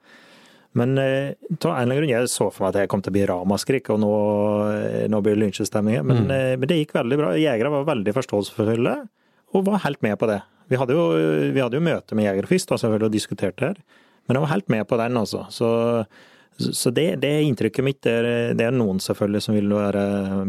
Men 0.75 0.97
eh, 0.99 1.31
av 1.31 1.71
en 1.71 1.71
eller 1.71 1.81
annen 1.81 1.97
grunn, 2.01 2.11
jeg 2.11 2.31
så 2.31 2.49
for 2.51 2.65
meg 2.65 2.73
at 2.73 2.81
jeg 2.83 2.91
kom 2.91 3.03
til 3.03 3.13
å 3.13 3.15
bli 3.15 3.27
ramaskrik, 3.29 3.89
og 3.93 4.01
nå, 4.03 4.13
eh, 4.73 5.05
nå 5.11 5.21
blir 5.23 5.37
det 5.37 5.45
lynsjestemning. 5.45 6.01
Men, 6.03 6.25
eh, 6.27 6.55
men 6.59 6.67
det 6.67 6.81
gikk 6.81 6.97
veldig 6.97 7.19
bra. 7.21 7.31
Jegere 7.39 7.71
var 7.71 7.87
veldig 7.87 8.15
forståelsesfulle, 8.17 8.95
og 9.55 9.65
var 9.69 9.85
helt 9.85 10.03
med 10.03 10.17
på 10.19 10.27
det. 10.31 10.41
Vi 10.67 10.79
hadde 10.81 10.97
jo, 10.97 11.05
vi 11.55 11.61
hadde 11.61 11.77
jo 11.77 11.85
møte 11.85 12.17
med 12.17 12.27
jegere 12.27 12.49
og 12.49 12.79
selvfølgelig, 12.81 13.07
og 13.07 13.15
diskuterte 13.15 13.61
det 13.61 13.69
her, 13.71 13.83
men 14.25 14.35
de 14.35 14.41
var 14.41 14.51
helt 14.51 14.71
med 14.73 14.87
på 14.89 14.97
den, 14.99 15.19
altså. 15.21 15.45
Så, 15.53 15.69
så 16.57 16.89
det, 16.95 17.05
det 17.19 17.29
er 17.29 17.43
inntrykket 17.43 17.83
mitt. 17.83 17.99
Det 18.05 18.13
er, 18.15 18.53
det 18.55 18.63
er 18.67 18.75
noen 18.75 19.01
selvfølgelig 19.03 19.43
som 19.43 19.57
vil 19.57 19.73
være, 19.75 20.05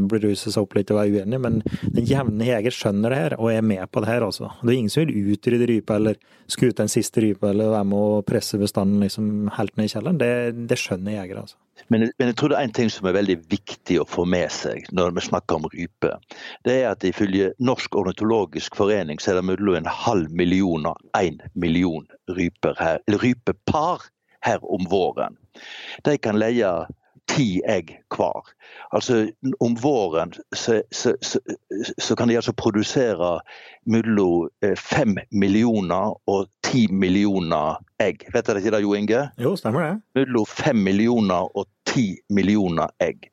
bruse 0.07 0.53
seg 0.53 0.63
opp 0.63 0.77
litt 0.79 0.93
og 0.95 1.01
være 1.01 1.21
uenige, 1.23 1.43
men 1.43 1.61
den 1.83 2.07
jevne 2.07 2.47
jeger 2.47 2.75
skjønner 2.75 3.13
det 3.13 3.21
her 3.21 3.37
og 3.41 3.51
er 3.51 3.67
med 3.67 3.83
på 3.91 4.03
det 4.05 4.13
her, 4.13 4.27
altså. 4.27 4.53
Det 4.63 4.71
er 4.71 4.79
ingen 4.79 4.93
som 4.93 5.03
vil 5.03 5.35
utrydde 5.35 5.71
rype 5.73 5.99
eller 5.99 6.19
skute 6.47 6.87
en 6.87 6.93
siste 6.93 7.25
rype 7.25 7.51
eller 7.51 7.75
være 7.75 7.91
med 7.91 7.99
å 7.99 8.25
presse 8.27 8.61
bestanden 8.61 9.03
liksom 9.03 9.53
helt 9.59 9.75
ned 9.77 9.89
i 9.89 9.95
kjelleren. 9.97 10.21
Det, 10.23 10.33
det 10.71 10.79
skjønner 10.81 11.19
jegere, 11.19 11.47
altså. 11.47 11.59
Men, 11.93 12.07
men, 12.17 12.31
jeg 12.31 12.37
tror 12.39 12.51
det 12.51 12.59
er 12.59 12.67
en 12.67 12.77
ting 12.79 12.91
som 12.91 13.07
er 13.07 13.19
veldig 13.19 13.37
viktig 13.51 13.99
å 14.01 14.07
få 14.09 14.25
med 14.31 14.49
seg 14.55 14.87
når 14.97 15.13
vi 15.19 15.27
snakker 15.27 15.59
om 15.59 15.69
rype. 15.75 16.15
Det 16.65 16.79
er 16.81 16.89
at 16.95 17.05
ifølge 17.07 17.53
Norsk 17.63 17.99
ornitologisk 17.99 18.79
forening 18.79 19.21
så 19.21 19.35
er 19.35 19.41
det 19.41 19.49
mellom 19.51 19.77
en 19.77 19.91
halv 20.07 20.33
million 20.33 20.89
og 20.89 21.19
én 21.19 21.43
million 21.55 22.07
ryper 22.33 22.79
her, 22.81 23.03
eller 23.07 23.23
rypepar 23.23 24.07
her 24.47 24.63
om 24.63 24.87
våren. 24.91 25.37
De 26.07 26.17
kan 26.19 26.39
leie 26.41 26.71
ti 27.27 27.61
egg 27.67 27.91
hver. 28.15 28.51
Altså 28.95 29.27
om 29.61 29.75
våren 29.83 30.33
så, 30.57 30.83
så, 30.95 31.15
så, 31.21 31.41
så 31.99 32.17
kan 32.17 32.29
de 32.29 32.37
altså 32.39 32.55
produsere 32.57 33.41
mellom 33.87 34.49
fem 34.79 35.17
millioner 35.31 36.15
og 36.31 36.47
ti 36.67 36.87
millioner 36.91 37.81
egg. 38.03 38.27
Vet 38.35 38.47
dere 38.47 38.63
ikke 38.63 38.75
det, 38.77 38.83
Jo 38.85 38.95
Inge? 38.95 39.23
Jo, 39.43 39.57
stemmer 39.59 39.85
det. 39.87 39.95
Mellom 40.21 40.47
fem 40.47 40.79
millioner 40.87 41.51
og 41.57 41.67
ti 41.87 42.09
millioner 42.35 42.93
egg. 43.03 43.29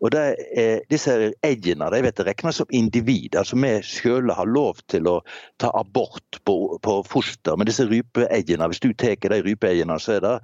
Og 0.00 0.12
det 0.12 0.24
er, 0.56 0.80
Disse 0.90 1.14
eggene 1.44 1.90
de 1.92 2.02
vet, 2.04 2.24
regnes 2.26 2.60
som 2.60 2.72
individ. 2.74 3.36
altså 3.36 3.56
Vi 3.56 3.74
selv 3.82 4.32
har 4.34 4.48
lov 4.48 4.80
til 4.88 5.08
å 5.08 5.20
ta 5.60 5.70
abort 5.78 6.40
på, 6.44 6.78
på 6.82 7.02
foster, 7.06 7.56
men 7.56 7.68
disse 7.68 7.86
rypeeggene, 7.86 8.66
hvis 8.68 8.82
du 8.82 8.92
tar 8.92 9.16
de 9.22 9.42
rypeeggene, 9.44 10.00
så 10.00 10.18
er 10.18 10.24
det 10.24 10.36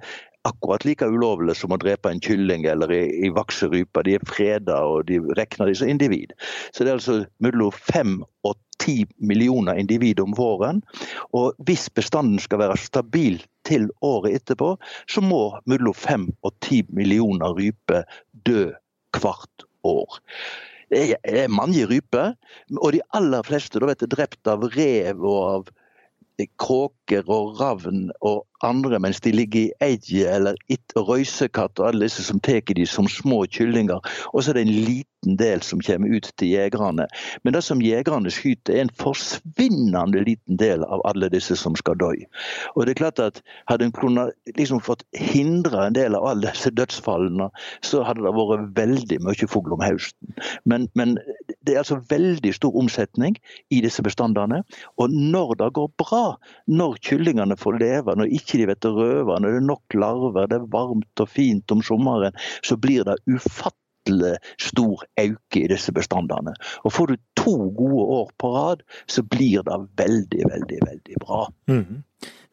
akkurat 0.45 0.85
like 0.85 1.07
ulovlig 1.09 1.55
som 1.59 1.73
å 1.73 1.79
drepe 1.81 2.11
en 2.11 2.21
kylling 2.23 2.67
eller 2.69 2.91
i, 2.93 3.03
i 3.25 3.31
vakserype. 3.33 4.03
De 4.05 4.15
er 4.17 4.27
freda 4.29 4.77
og 4.85 5.07
de 5.09 5.19
regner 5.37 5.71
de 5.71 5.75
som 5.79 5.89
individ. 5.89 6.35
Så 6.71 6.83
det 6.85 6.93
er 6.93 6.99
altså 6.99 7.17
mellom 7.43 7.73
fem 7.75 8.19
og 8.45 8.57
ti 8.83 9.03
millioner 9.17 9.79
individ 9.79 10.21
om 10.23 10.35
våren. 10.37 10.81
Og 11.37 11.55
hvis 11.67 11.87
bestanden 11.95 12.41
skal 12.43 12.61
være 12.61 12.79
stabil 12.81 13.39
til 13.67 13.89
året 14.05 14.41
etterpå, 14.41 14.75
så 15.09 15.23
må 15.23 15.47
mellom 15.69 15.95
fem 15.97 16.29
og 16.45 16.53
ti 16.65 16.83
millioner 16.93 17.55
ryper 17.57 18.05
dø 18.47 18.69
hvert 19.15 19.67
år. 19.87 20.19
Det 20.93 21.15
er 21.25 21.49
mange 21.49 21.87
ryper, 21.89 22.35
og 22.77 22.91
de 22.93 23.01
aller 23.17 23.45
fleste 23.47 23.81
da 23.81 23.89
vet 23.89 24.03
du, 24.03 24.11
drept 24.11 24.47
av 24.47 24.67
rev 24.75 25.23
og 25.25 25.39
av 25.49 25.73
kråker 26.59 27.29
og 27.31 27.59
ravn 27.59 28.09
og 28.21 28.43
andre 28.63 28.99
mens 28.99 29.21
de 29.21 29.31
ligger 29.31 29.59
i 29.61 29.71
egget, 29.81 30.29
eller 30.35 30.55
røysekatt 30.95 31.79
og 31.79 31.87
alle 31.87 32.07
disse 32.07 32.23
som 32.23 32.39
tar 32.39 32.61
de 32.75 32.85
som 32.85 33.07
små 33.07 33.45
kyllinger. 33.51 33.99
Og 34.33 34.43
så 34.43 34.51
er 34.51 34.59
det 34.59 34.65
en 34.65 34.85
liten 34.87 35.37
del 35.39 35.61
som 35.65 35.81
kommer 35.81 36.15
ut 36.15 36.29
til 36.37 36.49
jegerne. 36.53 37.07
Men 37.43 37.53
det 37.53 37.63
som 37.63 37.81
jegerne 37.81 38.31
skyter, 38.31 38.75
er 38.75 38.85
en 38.85 38.93
forsvinnende 39.01 40.23
liten 40.25 40.57
del 40.57 40.83
av 40.83 41.03
alle 41.05 41.29
disse 41.33 41.57
som 41.59 41.75
skal 41.75 41.97
dø. 41.99 42.13
Og 42.75 42.85
det 42.85 42.95
er 42.95 43.01
klart 43.03 43.19
at 43.19 43.41
Hadde 43.69 43.85
en 43.87 43.91
kunnet 43.91 44.33
liksom 44.57 44.79
fått 44.83 45.03
hindre 45.17 45.87
en 45.87 45.95
del 45.95 46.15
av 46.15 46.25
alle 46.29 46.51
disse 46.51 46.69
dødsfallene, 46.75 47.49
så 47.81 48.03
hadde 48.05 48.21
det 48.25 48.33
vært 48.35 48.67
veldig 48.77 49.19
mye 49.25 49.49
fugl 49.49 49.73
om 49.73 49.83
høsten. 49.83 50.35
Men, 50.69 50.87
men 50.93 51.17
det 51.65 51.75
er 51.75 51.81
altså 51.81 51.99
veldig 52.09 52.51
stor 52.55 52.75
omsetning 52.79 53.37
i 53.73 53.81
disse 53.85 54.03
bestandene. 54.05 54.61
Og 55.01 55.13
når 55.13 55.55
det 55.61 55.71
går 55.77 55.89
bra, 56.01 56.25
når 56.67 56.99
kyllingene 57.05 57.57
får 57.59 57.79
leve, 57.81 58.15
når 58.17 58.33
ikke 58.37 58.61
de 58.61 58.69
vet 58.71 58.89
å 58.89 58.93
røve, 58.97 59.39
når 59.39 59.49
det 59.49 59.61
er 59.61 59.69
nok 59.71 59.97
larver, 59.97 60.51
det 60.51 60.59
er 60.59 60.69
varmt 60.75 61.23
og 61.23 61.31
fint 61.31 61.75
om 61.75 61.83
sommeren, 61.85 62.37
så 62.65 62.77
blir 62.79 63.07
det 63.07 63.17
ufattelig 63.29 64.35
stor 64.61 65.05
øke 65.21 65.63
i 65.63 65.69
disse 65.71 65.93
bestandene. 65.95 66.53
Og 66.85 66.93
får 66.93 67.13
du 67.13 67.15
to 67.41 67.55
gode 67.77 68.07
år 68.19 68.33
på 68.41 68.51
rad, 68.55 68.85
så 69.09 69.25
blir 69.25 69.65
det 69.65 69.79
veldig, 70.01 70.49
veldig, 70.53 70.81
veldig 70.89 71.23
bra. 71.25 71.45
Mm. 71.71 72.03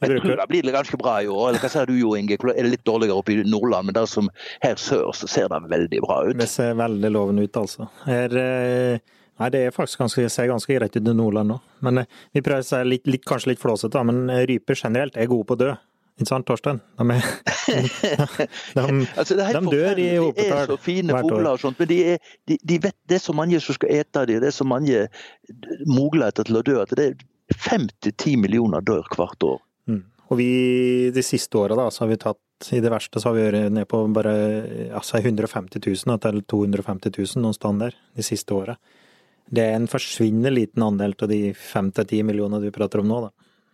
Jeg 0.03 0.23
tror 0.23 0.37
det 0.41 0.49
blir 0.51 0.75
ganske 0.75 0.99
bra 1.01 1.17
i 1.23 1.31
år. 1.31 1.49
Eller 1.51 1.63
hva 1.63 1.71
ser 1.73 1.89
du 1.91 1.95
Jo 1.99 2.15
Inge? 2.19 2.39
Er 2.39 2.61
det 2.61 2.73
litt 2.73 2.85
dårligere 2.89 3.23
oppe 3.23 3.35
i 3.35 3.43
Nordland, 3.47 3.89
men 3.89 3.97
der 3.97 4.09
som 4.11 4.31
her 4.65 4.79
sør 4.81 5.13
så 5.17 5.31
ser 5.31 5.51
det 5.53 5.63
veldig 5.71 6.03
bra 6.05 6.23
ut? 6.29 6.37
Det 6.39 6.49
ser 6.51 6.75
veldig 6.81 7.13
lovende 7.15 7.47
ut, 7.47 7.61
altså. 7.61 7.89
Her, 8.09 8.35
nei, 8.35 9.53
det 9.55 9.63
er 9.67 9.75
faktisk 9.75 10.03
ganske, 10.03 10.27
ser 10.33 10.51
ganske 10.51 10.77
greit 10.79 10.99
ut 10.99 11.07
i 11.07 11.17
Nordland 11.17 11.55
nå. 11.55 11.61
Men 11.87 12.05
vi 12.35 12.43
prøver 12.43 12.67
å 12.67 12.69
si 12.73 12.83
litt, 12.89 13.09
litt, 13.11 13.25
kanskje 13.29 13.55
litt 13.55 13.63
flåsete, 13.63 14.05
men 14.09 14.27
ryper 14.51 14.79
generelt 14.79 15.19
er 15.19 15.31
gode 15.31 15.51
på 15.51 15.59
å 15.59 15.65
dø. 15.67 15.73
Ikke 16.21 16.29
sant, 16.29 16.47
Torstein? 16.47 16.79
De, 16.99 17.07
er, 17.15 17.23
de, 18.77 19.07
altså, 19.17 19.37
de 19.39 19.63
dør 19.73 20.01
i 20.03 20.09
hopetall 20.21 20.27
hvert 20.29 20.37
år. 20.37 20.37
De 20.37 20.47
er 20.53 20.69
så 20.69 20.79
fine 20.85 21.17
fugler 21.17 21.51
og 21.55 21.63
sånt, 21.63 21.81
men 21.81 21.89
de 21.89 21.99
er, 22.13 22.33
de, 22.51 22.59
de 22.69 22.79
vet, 22.85 22.97
det 23.09 23.17
er 23.17 23.25
så 23.25 23.35
mange 23.37 23.61
som 23.65 23.79
skal 23.79 23.95
ete 23.97 24.25
dem. 24.29 24.43
Det 24.45 24.51
er 24.51 24.57
så 24.57 24.67
mange 24.69 25.07
muligheter 25.89 26.49
til 26.49 26.61
å 26.61 26.65
dø 26.67 26.77
at 26.83 26.93
det 26.99 27.09
er 27.15 27.57
fem 27.57 27.89
til 28.05 28.15
ti 28.21 28.37
millioner 28.41 28.85
dør 28.85 29.09
hvert 29.17 29.49
år. 29.49 29.61
Mm. 29.91 30.03
Og 30.31 30.39
vi, 30.39 30.53
de 31.13 31.25
siste 31.27 31.59
åra, 31.61 31.77
da, 31.77 31.91
så 31.93 32.05
har 32.05 32.13
vi 32.13 32.21
tatt 32.23 32.41
i 32.71 32.81
det 32.81 32.93
verste 32.93 33.19
så 33.19 33.31
har 33.31 33.37
vi 33.37 33.45
vært 33.49 33.73
ned 33.75 33.89
på 33.91 34.05
bare 34.15 34.33
altså 34.95 35.19
150 35.19 35.83
000 35.83 36.21
til 36.23 36.43
250 36.47 37.17
000 37.19 37.43
noen 37.43 37.57
sted 37.57 37.81
der 37.81 37.97
de 38.15 38.27
siste 38.27 38.55
åra. 38.55 38.77
Det 39.53 39.65
er 39.67 39.75
en 39.77 39.91
forsvinnende 39.91 40.53
liten 40.55 40.85
andel 40.87 41.17
av 41.19 41.29
de 41.29 41.41
fem 41.59 41.91
til 41.93 42.07
ti 42.09 42.23
millioner 42.23 42.63
du 42.63 42.71
prater 42.73 43.03
om 43.03 43.11
nå, 43.11 43.25
da. 43.27 43.33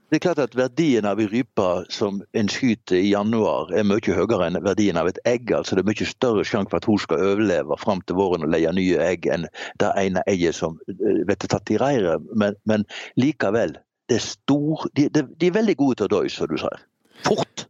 Det 0.09 0.17
er 0.17 0.23
klart 0.25 0.39
at 0.41 0.55
Verdien 0.57 1.05
av 1.05 1.19
en 1.21 1.29
rype 1.29 1.65
som 1.93 2.23
en 2.33 2.49
skyter 2.49 2.97
i 2.97 3.11
januar, 3.11 3.69
er 3.77 3.85
mye 3.85 4.15
høyere 4.17 4.47
enn 4.47 4.57
verdien 4.65 4.97
av 4.97 5.11
et 5.11 5.19
egg. 5.29 5.53
altså 5.53 5.77
Det 5.77 5.83
er 5.83 5.91
mye 5.91 6.07
større 6.09 6.45
sjanse 6.49 6.73
for 6.73 6.81
at 6.81 6.89
hun 6.89 7.03
skal 7.03 7.25
overleve 7.27 7.77
fram 7.77 8.01
til 8.09 8.17
våren 8.17 8.47
og 8.47 8.55
leie 8.55 8.73
nye 8.73 9.03
egg, 9.05 9.29
enn 9.29 9.45
det 9.83 9.91
ene 10.01 10.23
egget 10.33 10.57
som 10.57 10.79
vet 10.89 11.45
du, 11.45 11.47
tatt 11.53 11.69
i 11.69 11.77
reiret. 11.77 12.25
Men, 12.33 12.57
men, 12.65 12.89
likevel, 13.21 13.77
det 14.09 14.19
er 14.19 14.25
stor, 14.25 14.89
de, 14.97 15.09
de, 15.13 15.25
de, 15.41 15.49
er 15.49 15.57
veldig 15.59 15.77
gode 15.77 16.01
til 16.01 16.09
å 16.09 16.13
dø, 16.17 16.23
som 16.33 16.49
du 16.51 16.57
sier. 16.61 16.85
Fort! 17.27 17.65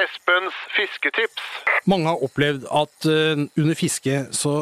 Espens 0.00 0.56
fisketips. 0.74 1.46
Mange 1.90 2.08
har 2.08 2.22
opplevd 2.24 2.66
at 2.76 3.06
uh, 3.08 3.42
under 3.58 3.76
fiske 3.78 4.16
så 4.36 4.54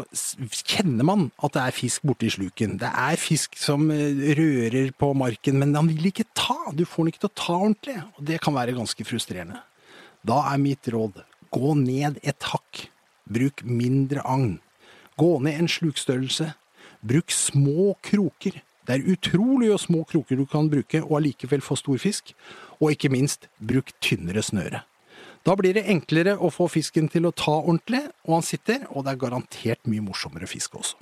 kjenner 0.66 1.06
man 1.06 1.24
at 1.44 1.54
det 1.54 1.62
er 1.64 1.76
fisk 1.76 2.04
borti 2.08 2.30
sluken. 2.32 2.76
Det 2.80 2.90
er 2.90 3.20
fisk 3.20 3.58
som 3.60 3.88
uh, 3.92 4.22
rører 4.38 4.92
på 4.98 5.12
marken, 5.18 5.58
men 5.62 5.76
han 5.78 5.90
vil 5.90 6.10
ikke 6.10 6.28
ta. 6.36 6.58
Du 6.74 6.84
får 6.84 7.04
den 7.04 7.14
ikke 7.14 7.24
til 7.24 7.32
å 7.32 7.38
ta 7.44 7.58
ordentlig, 7.58 7.96
og 8.16 8.28
det 8.30 8.40
kan 8.44 8.56
være 8.56 8.76
ganske 8.76 9.08
frustrerende. 9.08 9.62
Da 10.26 10.42
er 10.50 10.62
mitt 10.62 10.88
råd 10.90 11.22
gå 11.54 11.74
ned 11.78 12.20
et 12.22 12.50
hakk. 12.52 12.88
Bruk 13.28 13.62
mindre 13.64 14.22
agn. 14.24 14.58
Gå 15.20 15.36
ned 15.44 15.60
en 15.60 15.70
slukstørrelse. 15.70 16.52
Bruk 17.00 17.30
små 17.30 17.94
kroker. 18.02 18.62
Det 18.88 18.96
er 18.96 19.10
utrolig 19.12 19.70
små 19.78 20.02
kroker 20.08 20.38
du 20.38 20.46
kan 20.48 20.70
bruke 20.70 21.02
og 21.04 21.18
allikevel 21.20 21.62
få 21.62 21.76
stor 21.78 21.98
fisk. 22.02 22.32
Og 22.80 22.94
ikke 22.94 23.10
minst, 23.12 23.46
bruk 23.60 23.92
tynnere 24.02 24.42
snøre. 24.42 24.82
Da 25.46 25.54
blir 25.56 25.76
det 25.76 25.86
enklere 25.88 26.34
å 26.34 26.50
få 26.52 26.66
fisken 26.72 27.06
til 27.08 27.28
å 27.28 27.32
ta 27.32 27.54
ordentlig, 27.60 28.02
og 28.26 28.38
han 28.38 28.44
sitter, 28.44 28.82
og 28.90 29.06
det 29.06 29.14
er 29.14 29.20
garantert 29.22 29.88
mye 29.88 30.02
morsommere 30.04 30.48
fisk 30.50 30.74
også. 30.80 30.98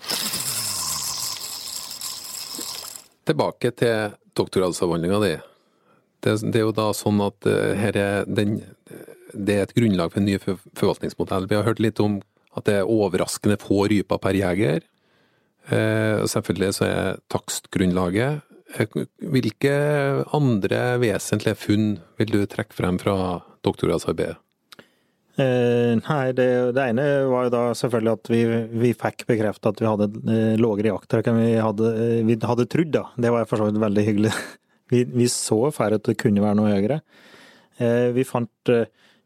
Tilbake 3.26 3.72
til 3.74 4.14
doktorgradsavhandlinga 4.38 5.20
di. 5.24 5.32
Det, 6.22 6.37
det, 6.44 6.61
er 6.61 6.66
jo 6.66 6.74
da 6.76 6.90
sånn 6.94 7.18
at 7.24 7.48
uh, 7.48 7.72
her 7.78 7.98
er 7.98 8.28
den, 8.28 8.61
det 9.32 9.56
er 9.56 9.66
et 9.66 9.74
grunnlag 9.76 10.12
for 10.12 10.22
en 10.22 10.28
ny 10.28 10.37
forvaltningsmodell. 10.38 11.48
Vi 11.50 11.59
har 11.59 11.66
hørt 11.66 11.82
litt 11.82 12.02
om 12.02 12.20
at 12.56 12.68
det 12.68 12.80
er 12.80 12.92
overraskende 12.92 13.59
få 13.61 13.87
ryper 13.90 14.20
per 14.22 14.37
jeger. 14.37 14.85
Uh, 15.66 16.22
selvfølgelig 16.31 16.72
så 16.79 16.88
er 16.88 17.20
takstgrunnlaget. 17.33 18.42
Uh, 18.76 19.05
hvilke 19.35 19.76
andre 20.37 20.83
vesentlige 21.02 21.59
funn 21.59 21.94
vil 22.20 22.35
du 22.35 22.42
trekke 22.50 22.76
frem 22.76 23.00
fra 23.02 23.16
doktorgradsarbeidet? 23.66 24.38
Eh, 25.37 25.92
nei, 26.00 26.31
det, 26.33 26.46
det, 26.72 26.85
ene 26.94 27.02
var 27.29 27.46
jo 27.46 27.52
da 27.52 27.62
selvfølgelig 27.76 28.12
at 28.14 28.29
vi, 28.33 28.38
vi 28.81 28.92
fikk 28.96 29.26
bekreftet 29.29 29.68
at 29.68 29.83
vi 29.83 29.88
hadde 29.90 30.07
eh, 30.33 30.55
lavere 30.57 30.94
jakttrekk 30.94 31.29
enn 31.29 31.40
vi 31.42 31.50
hadde, 31.61 31.90
eh, 32.00 32.20
vi 32.24 32.38
hadde 32.40 32.64
trodd. 32.72 32.94
da. 32.94 33.02
Det 33.20 33.33
var 33.35 33.48
for 33.50 33.61
så 33.61 33.66
vidt 33.68 33.83
veldig 33.83 34.07
hyggelig. 34.11 34.33
Vi, 34.87 35.00
vi 35.02 35.24
så 35.26 35.57
færre 35.74 35.96
at 35.98 36.07
det 36.07 36.12
kunne 36.14 36.38
være 36.38 36.55
noe 36.55 36.68
høyere. 36.70 37.00
Eh, 37.83 38.12
vi 38.14 38.22
fant 38.22 38.70
eh, 38.70 38.85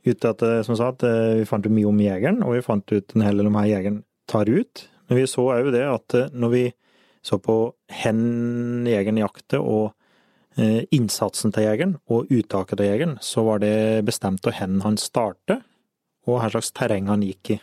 ut 0.09 0.25
at, 0.25 0.41
eh, 0.41 0.63
som 0.65 0.79
sagt, 0.79 1.05
vi 1.05 1.45
fant 1.45 1.67
mye 1.69 1.91
om 1.91 1.99
jegeren, 2.01 2.39
og 2.47 2.55
vi 2.57 2.63
fant 2.65 2.95
ut 2.95 3.13
en 3.13 3.25
hel 3.27 3.37
del 3.37 3.51
om 3.51 3.59
hva 3.59 3.67
jegeren 3.69 3.99
tar 4.31 4.49
ut. 4.49 4.87
Men 5.11 5.21
vi 5.21 5.29
så 5.29 5.45
òg 5.51 5.73
det 5.75 5.87
at 5.87 6.21
når 6.33 6.55
vi 6.55 6.67
Så 7.21 7.37
på 7.37 7.55
hen 7.93 8.87
jegeren 8.89 9.19
jakter 9.21 9.61
og 9.61 9.91
eh, 10.57 10.87
innsatsen 10.89 11.53
til 11.53 11.67
jegeren 11.67 11.99
og 12.09 12.31
uttaket 12.33 12.81
av 12.81 12.87
jegeren, 12.87 13.19
så 13.21 13.45
var 13.45 13.61
det 13.61 14.07
bestemt 14.09 14.47
av 14.49 14.57
hen 14.57 14.79
han 14.81 14.97
startet, 14.97 15.61
og 16.25 16.39
hva 16.39 16.49
slags 16.49 16.73
terreng 16.73 17.11
han 17.13 17.21
gikk 17.21 17.51
i. 17.53 17.59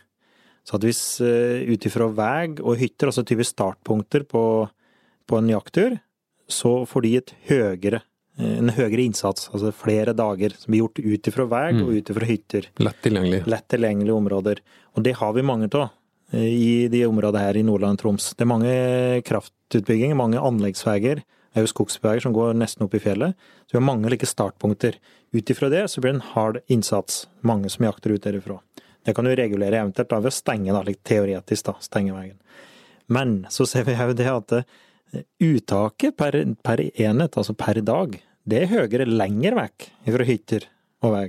Så 0.68 0.76
at 0.78 0.86
hvis 0.86 1.02
uh, 1.24 1.64
ut 1.64 1.86
ifra 1.88 2.10
vei 2.12 2.52
og 2.60 2.76
hytter, 2.78 3.10
altså 3.10 3.24
tyve 3.26 3.46
startpunkter 3.48 4.28
på, 4.28 4.44
på 5.26 5.40
en 5.40 5.52
jakttur, 5.54 5.98
så 6.48 6.82
får 6.88 7.06
de 7.06 7.12
et 7.22 7.34
høyere 7.50 8.02
eh, 8.38 8.58
en 8.60 8.72
høyere 8.76 9.04
innsats, 9.04 9.50
altså 9.54 9.72
flere 9.76 10.16
dager 10.16 10.56
som 10.56 10.72
blir 10.72 10.84
gjort 10.86 11.02
ut 11.04 11.30
ifra 11.32 11.48
vei 11.52 11.68
og 11.82 11.94
ut 11.96 12.12
ifra 12.12 12.28
hytter. 12.28 12.70
Lett 12.84 13.00
tilgjengelige. 13.04 13.48
Lett 13.52 13.68
tilgjengelige 13.72 14.20
områder. 14.22 14.62
Og 14.96 15.08
det 15.08 15.16
har 15.20 15.34
vi 15.36 15.46
mange 15.48 15.72
av 15.72 15.88
eh, 15.88 15.97
i 16.36 16.88
de 16.92 17.06
områdene 17.08 17.46
her 17.46 17.58
i 17.58 17.64
Nordland 17.64 17.98
og 17.98 18.02
Troms. 18.04 18.34
Det 18.36 18.44
er 18.44 18.52
mange 18.52 18.72
kraftutbygginger, 19.28 20.18
mange 20.20 20.42
anleggsveier, 20.44 21.24
jo 21.58 21.70
skogsveier 21.70 22.22
som 22.22 22.36
går 22.36 22.58
nesten 22.58 22.86
opp 22.86 22.96
i 22.98 23.02
fjellet. 23.02 23.38
Så 23.66 23.76
vi 23.76 23.80
har 23.80 23.88
mange 23.88 24.12
like 24.12 24.28
startpunkter. 24.28 24.98
Ut 25.34 25.50
ifra 25.50 25.70
det 25.74 25.88
så 25.92 26.02
blir 26.02 26.14
det 26.14 26.20
en 26.20 26.34
hard 26.34 26.60
innsats, 26.68 27.26
mange 27.42 27.72
som 27.74 27.88
jakter 27.88 28.14
ut 28.14 28.24
derifra. 28.24 28.60
Det 29.08 29.16
kan 29.16 29.26
du 29.26 29.32
regulere 29.36 29.80
eventuelt 29.80 30.12
da 30.12 30.20
ved 30.20 30.34
å 30.34 30.36
stenge, 30.36 30.74
da, 30.76 30.84
litt 30.84 31.04
teoretisk, 31.08 31.70
da, 31.70 31.78
stenge 31.84 32.16
veien. 32.16 32.38
Men 33.08 33.46
så 33.54 33.66
ser 33.70 33.88
vi 33.88 33.96
òg 33.96 34.14
det 34.20 34.28
at 34.28 34.54
eh, 34.58 34.66
uttaket 35.40 36.18
per, 36.20 36.36
per 36.64 36.84
enhet, 36.90 37.38
altså 37.40 37.56
per 37.56 37.80
dag, 37.88 38.18
det 38.48 38.64
er 38.64 38.74
høyere 38.74 39.08
lenger 39.08 39.56
vekk 39.56 39.88
fra 40.12 40.28
hytter 40.28 40.68
og 41.08 41.16
vei. 41.16 41.28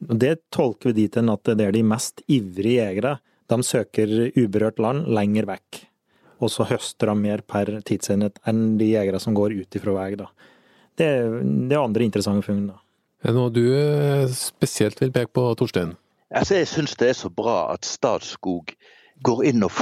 Det 0.00 0.34
tolker 0.52 0.92
vi 0.92 1.02
dit 1.02 1.16
hen 1.16 1.32
at 1.32 1.48
det 1.48 1.64
er 1.64 1.76
de 1.76 1.82
mest 1.84 2.22
ivrige 2.28 2.84
jegere. 2.84 3.16
De 3.50 3.58
søker 3.66 4.10
uberørt 4.38 4.78
land 4.82 5.08
lenger 5.10 5.48
vekk. 5.50 5.80
Og 6.40 6.48
så 6.54 6.64
høster 6.70 7.10
de 7.10 7.16
mer 7.20 7.42
per 7.44 7.68
tidsenhet 7.84 8.38
enn 8.48 8.76
de 8.80 8.92
jegere 8.94 9.18
som 9.20 9.34
går 9.36 9.52
ut 9.58 9.76
ifra 9.76 9.92
vei. 9.98 10.14
da. 10.16 10.28
Det, 10.96 11.06
er- 11.06 11.40
det 11.68 11.74
er 11.76 11.82
andre 11.82 12.06
interessante 12.06 12.46
funn. 12.46 12.70
Er 13.20 13.34
det 13.34 13.36
noe 13.36 13.52
du 13.52 13.64
eh, 13.76 14.24
spesielt 14.32 15.00
vil 15.02 15.12
peke 15.12 15.32
på, 15.36 15.44
Torstein? 15.60 15.96
Altså, 16.32 16.54
jeg 16.60 16.68
syns 16.70 16.94
det 16.96 17.10
er 17.10 17.18
så 17.18 17.28
bra 17.28 17.72
at 17.74 17.84
Statskog 17.84 18.72
går 19.26 19.44
inn 19.50 19.64
og, 19.66 19.72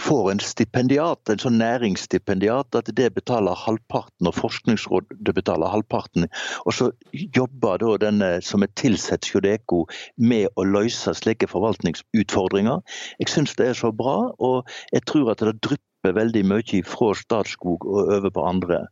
får 0.00 0.30
en 0.32 0.42
stipendiat, 0.42 1.32
en 1.32 1.42
sånn 1.42 1.58
næringsstipendiat, 1.60 2.78
at 2.78 2.90
det 2.96 3.10
betaler 3.16 3.58
halvparten, 3.58 4.28
og 4.30 4.36
Forskningsrådet 4.38 5.34
betaler 5.36 5.72
halvparten. 5.72 6.28
Og 6.64 6.76
så 6.76 6.90
jobber 7.12 7.82
da 7.82 7.96
denne 8.06 8.30
som 8.44 8.64
er 8.64 8.72
tilsatt 8.80 9.28
Sjodeko 9.28 9.84
med 10.16 10.48
å 10.56 10.66
løse 10.66 11.14
slike 11.18 11.50
forvaltningsutfordringer. 11.50 12.82
Jeg 13.22 13.32
syns 13.32 13.56
det 13.58 13.70
er 13.70 13.78
så 13.78 13.92
bra, 13.94 14.32
og 14.38 14.68
jeg 14.94 15.06
tror 15.10 15.32
at 15.34 15.44
det 15.44 15.58
drypper 15.66 16.16
veldig 16.16 16.42
mye 16.48 16.82
fra 16.88 17.12
Statskog 17.18 17.84
og 17.84 18.12
over 18.16 18.32
på 18.32 18.44
andre. 18.46 18.84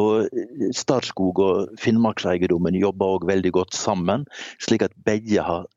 Og 0.00 0.26
Statskog 0.74 1.38
og 1.44 1.80
Finnmarkseiendommen 1.80 2.78
jobber 2.78 3.18
òg 3.18 3.28
veldig 3.30 3.54
godt 3.60 3.76
sammen, 3.78 4.26
slik 4.64 4.82
at 4.88 4.96
begge 5.06 5.44
har 5.44 5.68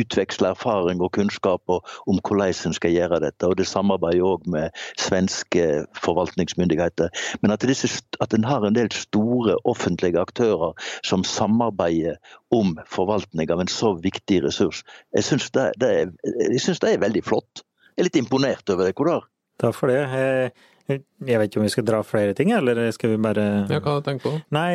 utveksle 0.00 0.52
erfaring 0.52 1.00
og 1.02 1.12
kunnskap 1.16 1.70
om 1.70 2.18
hvordan 2.20 2.54
en 2.66 2.76
skal 2.76 2.94
gjøre 2.94 3.20
dette. 3.24 3.46
og 3.46 3.56
Det 3.58 3.66
samarbeider 3.66 4.26
òg 4.26 4.46
med 4.50 4.70
svenske 4.98 5.86
forvaltningsmyndigheter. 5.98 7.10
Men 7.42 7.54
at, 7.54 7.66
disse, 7.66 8.02
at 8.20 8.34
en 8.34 8.44
har 8.44 8.66
en 8.66 8.76
del 8.76 8.92
store 8.92 9.56
offentlige 9.64 10.20
aktører 10.20 10.74
som 11.02 11.24
samarbeider 11.24 12.20
om 12.50 12.78
forvaltning 12.86 13.50
av 13.50 13.60
en 13.60 13.70
så 13.70 13.94
viktig 13.94 14.42
ressurs, 14.44 14.84
jeg 15.14 15.24
syns 15.26 15.50
det, 15.50 15.72
det, 15.80 15.92
det 16.24 16.92
er 16.92 17.02
veldig 17.02 17.24
flott. 17.24 17.64
Jeg 17.96 18.04
er 18.04 18.08
litt 18.10 18.20
imponert 18.20 18.70
over 18.70 18.86
det. 18.86 18.96
Hvordan? 18.96 19.26
Takk 19.60 19.76
for 19.76 19.92
det. 19.92 20.52
Jeg 20.90 21.40
vet 21.40 21.50
ikke 21.50 21.60
om 21.60 21.66
vi 21.66 21.72
skal 21.72 21.86
dra 21.86 22.00
flere 22.06 22.34
ting, 22.36 22.52
eller 22.56 22.82
skal 22.96 23.14
vi 23.14 23.20
bare 23.22 23.46
Ja, 23.70 23.78
hva 23.78 23.96
har 23.96 24.02
du 24.02 24.08
tenkt 24.08 24.24
på? 24.26 24.32
Nei, 24.56 24.72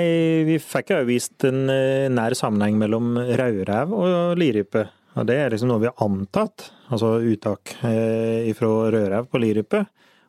vi 0.47 0.59
fikk 0.63 0.93
jo 0.95 1.01
vist 1.07 1.45
en 1.47 1.65
eh, 1.71 2.07
nær 2.13 2.35
sammenheng 2.37 2.79
mellom 2.81 3.15
rødrev 3.17 3.93
og 3.95 4.39
lirype. 4.39 4.87
Og 5.15 5.27
det 5.29 5.37
er 5.39 5.53
liksom 5.53 5.71
noe 5.71 5.83
vi 5.83 5.87
har 5.87 6.01
antatt, 6.03 6.69
altså 6.91 7.15
uttak 7.23 7.77
eh, 7.87 8.51
fra 8.57 8.71
rødrev 8.91 9.29
på 9.31 9.39
lirype. 9.41 9.85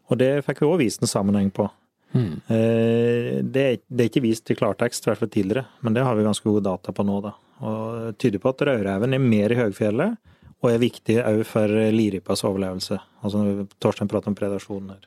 Og 0.06 0.20
det 0.20 0.30
fikk 0.46 0.62
vi 0.62 0.68
òg 0.68 0.78
vist 0.84 1.02
en 1.02 1.10
sammenheng 1.10 1.50
på. 1.54 1.66
Hmm. 2.14 2.38
Eh, 2.46 3.42
det, 3.42 3.64
er, 3.64 3.82
det 3.88 4.04
er 4.04 4.12
ikke 4.12 4.24
vist 4.28 4.52
i 4.52 4.56
klartekst, 4.58 5.04
i 5.04 5.10
hvert 5.10 5.24
fall 5.24 5.32
tidligere, 5.32 5.66
men 5.82 5.96
det 5.96 6.06
har 6.06 6.14
vi 6.16 6.26
ganske 6.26 6.46
gode 6.46 6.64
data 6.68 6.94
på 6.94 7.06
nå, 7.06 7.18
da. 7.24 7.34
Og 7.66 7.82
det 8.04 8.14
tyder 8.22 8.42
på 8.42 8.52
at 8.52 8.64
rødreven 8.68 9.16
er 9.16 9.22
mer 9.22 9.52
i 9.52 9.58
høgfjellet, 9.58 10.32
og 10.62 10.70
er 10.70 10.80
viktig 10.80 11.18
òg 11.20 11.42
for 11.48 11.72
lirypas 11.92 12.44
overlevelse. 12.46 12.96
Altså 13.26 13.42
når 13.42 13.66
Torstein 13.82 14.08
prater 14.10 14.32
om 14.32 14.38
predasjon 14.38 14.94
her. 14.94 15.02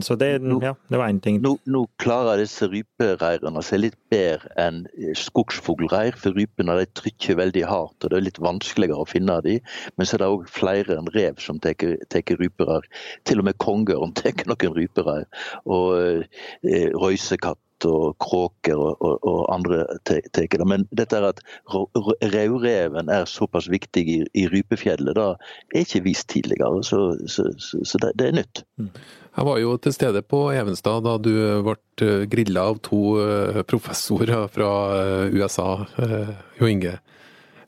Så 0.00 0.16
det, 0.16 0.30
ja, 0.62 0.72
det 0.88 0.98
var 0.98 1.10
én 1.12 1.20
ting. 1.20 1.40
Nå, 1.44 1.56
nå 1.68 1.82
klarer 2.00 2.40
disse 2.40 2.64
rypereirene 2.70 3.60
seg 3.66 3.82
litt 3.82 3.98
bedre 4.12 4.48
enn 4.60 4.86
skogsfuglreir, 5.18 6.16
for 6.16 6.32
rypene 6.38 6.78
de 6.78 6.86
trykker 6.96 7.36
veldig 7.40 7.64
hardt, 7.68 7.98
og 8.00 8.12
det 8.12 8.18
er 8.18 8.24
litt 8.24 8.40
vanskeligere 8.40 9.04
å 9.04 9.08
finne 9.08 9.36
dem. 9.44 9.60
Men 9.98 10.08
så 10.08 10.16
er 10.16 10.24
det 10.24 10.30
òg 10.32 10.46
flere 10.48 10.96
enn 10.96 11.10
rev 11.12 11.42
som 11.44 11.60
tar 11.60 11.76
rypereir. 12.40 12.88
Til 13.28 13.42
og 13.42 13.50
med 13.50 13.60
kongeørn 13.60 14.16
tar 14.20 14.46
noen 14.48 14.78
rypereir. 14.78 15.28
Og 15.68 16.24
eh, 16.64 16.88
røysekatt 16.96 17.60
og 17.88 18.16
kråker 18.22 18.78
og, 18.78 19.00
og, 19.00 19.18
og 19.28 19.40
andre 19.54 19.84
tar 20.08 20.22
det. 20.34 20.68
Men 20.68 20.86
dette 20.90 21.18
er 21.18 21.28
at 21.30 21.42
rødreven 21.72 23.10
er 23.12 23.28
såpass 23.30 23.70
viktig 23.72 24.04
i, 24.08 24.18
i 24.38 24.46
rypefjellet, 24.52 25.14
da 25.18 25.32
er 25.74 25.84
ikke 25.84 26.04
vist 26.06 26.28
tidligere. 26.32 26.82
Så, 26.86 27.02
så, 27.26 27.48
så, 27.58 27.82
så 27.84 28.02
det, 28.02 28.14
det 28.20 28.30
er 28.30 28.38
nytt. 28.42 28.64
Jeg 29.32 29.48
var 29.48 29.58
jo 29.62 29.76
til 29.80 29.94
stede 29.96 30.20
på 30.28 30.44
Evenstad 30.52 31.06
da 31.06 31.16
du 31.20 31.32
ble 31.64 32.26
grilla 32.28 32.66
av 32.68 32.82
to 32.84 33.16
eh, 33.22 33.62
professorer 33.68 34.46
fra 34.52 34.72
eh, 34.98 35.38
USA, 35.38 35.70
eh, 36.02 36.36
Jo 36.60 36.68
Inge. 36.68 36.98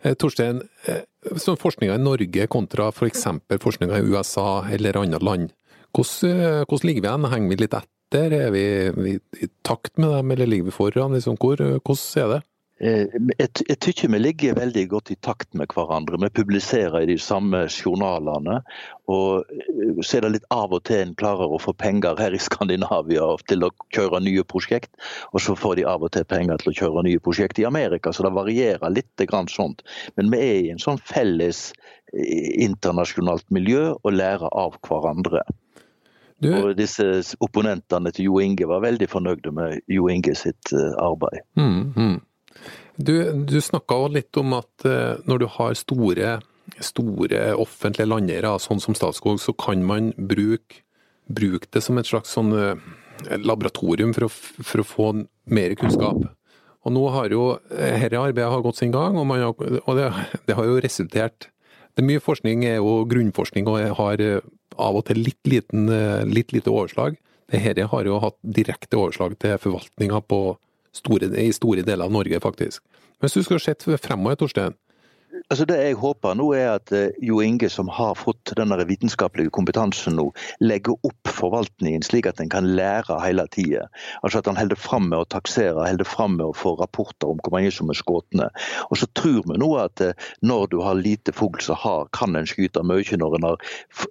Eh, 0.05 0.15
Torstein, 0.15 0.61
eh, 0.85 1.01
som 1.41 1.57
forskninga 1.57 1.95
i 1.97 2.03
Norge 2.03 2.47
kontra 2.53 2.91
f.eks. 2.93 3.25
forskninga 3.61 3.99
i 3.99 4.13
USA 4.13 4.67
eller 4.69 5.01
andre 5.01 5.21
land, 5.25 5.53
hvordan, 5.97 6.31
eh, 6.31 6.65
hvordan 6.69 6.89
ligger 6.91 7.03
vi 7.03 7.09
igjen? 7.09 7.31
Henger 7.33 7.49
vi 7.49 7.57
litt 7.63 7.73
etter? 7.73 7.89
Er 8.15 8.51
vi, 8.55 8.65
i, 9.13 9.19
i 9.43 9.49
takt 9.67 9.99
med 9.99 10.11
dem, 10.15 10.31
eller 10.31 10.47
ligger 10.47 10.71
vi 10.71 10.77
foran? 10.77 11.15
Liksom, 11.17 11.39
hvor, 11.41 11.59
hvordan 11.59 12.25
er 12.25 12.35
det? 12.35 12.43
Eh, 12.81 13.07
Jeg, 13.39 13.49
jeg 13.69 13.79
tykker 13.81 14.11
vi 14.11 14.19
ligger 14.19 14.57
veldig 14.59 14.83
godt 14.91 15.13
i 15.15 15.17
takt 15.23 15.55
med 15.55 15.71
hverandre. 15.71 16.19
Vi 16.25 16.31
publiserer 16.43 17.05
i 17.05 17.07
de 17.07 17.19
samme 17.19 17.65
journalene. 17.71 18.61
Og 19.07 19.47
eh, 19.55 20.01
så 20.03 20.19
er 20.19 20.27
det 20.27 20.33
litt 20.35 20.49
av 20.51 20.75
og 20.75 20.83
til 20.89 21.05
en 21.05 21.15
klarer 21.15 21.55
å 21.55 21.61
få 21.63 21.73
penger 21.79 22.19
her 22.19 22.35
i 22.35 22.43
Skandinavia 22.49 23.29
til 23.49 23.67
å 23.67 23.73
kjøre 23.95 24.23
nye 24.27 24.45
prosjekt, 24.45 24.91
og 25.33 25.45
så 25.45 25.55
får 25.59 25.79
de 25.79 25.89
av 25.95 26.03
og 26.03 26.15
til 26.17 26.27
penger 26.27 26.59
til 26.61 26.73
å 26.75 26.79
kjøre 26.83 27.07
nye 27.07 27.23
prosjekt 27.23 27.63
i 27.63 27.69
Amerika. 27.69 28.13
Så 28.13 28.27
det 28.27 28.35
varierer 28.35 28.95
litt 28.95 29.27
grann 29.31 29.51
sånt. 29.51 29.87
Men 30.19 30.35
vi 30.35 30.43
er 30.43 30.57
i 30.65 30.73
en 30.75 30.83
sånn 30.83 30.99
felles 30.99 31.69
eh, 32.13 32.51
internasjonalt 32.67 33.47
miljø 33.55 33.93
og 34.03 34.19
lærer 34.19 34.51
av 34.51 34.81
hverandre. 34.83 35.47
Du, 36.45 36.51
Og 36.59 36.75
disse 36.77 37.37
opponentene 37.45 38.13
til 38.15 38.29
Jo 38.29 38.41
Inge 38.45 38.69
var 38.69 38.85
veldig 38.85 39.09
fornøyde 39.11 39.53
med 39.55 39.81
Jo 39.91 40.11
Inge 40.13 40.35
sitt 40.39 40.73
eh, 40.77 40.93
arbeid. 41.01 41.45
Mm, 41.57 41.95
mm. 41.97 42.19
Du, 42.97 43.15
du 43.49 43.57
snakka 43.65 43.99
litt 44.13 44.37
om 44.41 44.55
at 44.59 44.87
eh, 44.89 45.23
når 45.27 45.43
du 45.43 45.47
har 45.57 45.79
store, 45.79 46.35
store 46.79 47.47
offentlige 47.61 48.11
landeiere, 48.11 48.53
sånn 48.63 48.83
som 48.83 48.97
Statskog, 48.97 49.41
så 49.43 49.57
kan 49.57 49.83
man 49.87 50.13
bruke, 50.19 50.85
bruke 51.27 51.71
det 51.73 51.83
som 51.85 51.99
et 51.99 52.11
slags 52.11 52.37
sånn 52.37 52.53
eh, 52.59 52.85
laboratorium 53.41 54.15
for 54.15 54.29
å, 54.29 54.33
for 54.35 54.83
å 54.83 54.89
få 54.89 55.11
mer 55.51 55.75
kunnskap. 55.81 56.23
Og 56.85 56.93
nå 56.93 57.03
har 57.15 57.33
jo 57.33 57.45
dette 57.73 58.21
arbeidet 58.21 58.53
har 58.53 58.63
gått 58.65 58.83
sin 58.83 58.93
gang, 58.93 59.17
og, 59.17 59.25
man 59.27 59.41
har, 59.41 59.57
og 59.57 59.97
det, 59.97 60.11
det 60.45 60.57
har 60.59 60.69
jo 60.69 60.81
resultert 60.85 61.49
det 61.95 62.03
er 62.03 62.09
Mye 62.09 62.23
forskning 62.23 62.65
er 62.67 62.81
jo 62.83 63.05
grunnforskning 63.07 63.69
og 63.71 63.79
har 64.01 64.23
av 64.81 64.99
og 64.99 65.07
til 65.09 65.23
litt, 65.23 65.41
liten, 65.49 65.89
eh, 65.89 66.25
litt 66.27 66.53
lite 66.53 66.73
overslag. 66.73 67.17
Dette 67.51 67.87
har 67.87 68.05
jo 68.05 68.21
hatt 68.21 68.37
direkte 68.43 68.99
overslag 68.99 69.39
til 69.39 69.59
forvaltninga 69.59 70.23
i 71.39 71.51
store 71.53 71.83
deler 71.83 72.05
av 72.05 72.13
Norge, 72.13 72.41
faktisk. 72.41 72.81
Hvis 73.21 73.35
du 73.35 73.43
skulle 73.43 73.61
sett 73.61 73.83
fremover, 73.83 74.37
Torstein, 74.37 74.75
Altså 75.51 75.65
Det 75.67 75.77
jeg 75.81 75.97
håper 75.99 76.37
nå 76.39 76.47
er 76.57 76.69
at 76.77 76.93
eh, 76.95 77.17
Jo 77.25 77.41
Inge, 77.43 77.69
som 77.73 77.89
har 77.93 78.15
fått 78.19 78.53
denne 78.59 78.77
vitenskapelige 78.87 79.53
kompetansen 79.55 80.17
nå, 80.19 80.29
legger 80.63 80.95
opp 81.07 81.31
forvaltningen 81.31 82.05
slik 82.07 82.29
at 82.31 82.41
en 82.43 82.53
kan 82.53 82.69
lære 82.79 83.17
hele 83.23 83.47
tida. 83.55 83.87
Altså 84.23 84.41
at 84.41 84.51
han 84.51 84.59
holder 84.61 84.79
fram 84.79 85.09
med 85.11 85.19
å 85.19 85.29
taksere, 85.35 85.89
holder 85.89 86.09
fram 86.09 86.37
med 86.39 86.47
å 86.47 86.57
få 86.57 86.75
rapporter 86.79 87.33
om 87.33 87.41
hvor 87.43 87.57
mange 87.57 87.73
som 87.75 87.91
er 87.91 87.99
skutt. 87.99 88.39
Og 88.89 88.99
så 89.01 89.09
tror 89.19 89.43
vi 89.51 89.59
nå 89.61 89.71
at 89.83 90.03
eh, 90.05 90.29
når 90.47 90.69
du 90.73 90.79
har 90.85 91.01
lite 91.01 91.35
fugl, 91.35 91.59
så 91.65 91.77
har, 91.79 92.07
kan 92.17 92.37
en 92.39 92.49
skyte 92.49 92.85
mye. 92.87 93.19
Når 93.21 93.39
en 93.39 93.49
har 93.51 93.67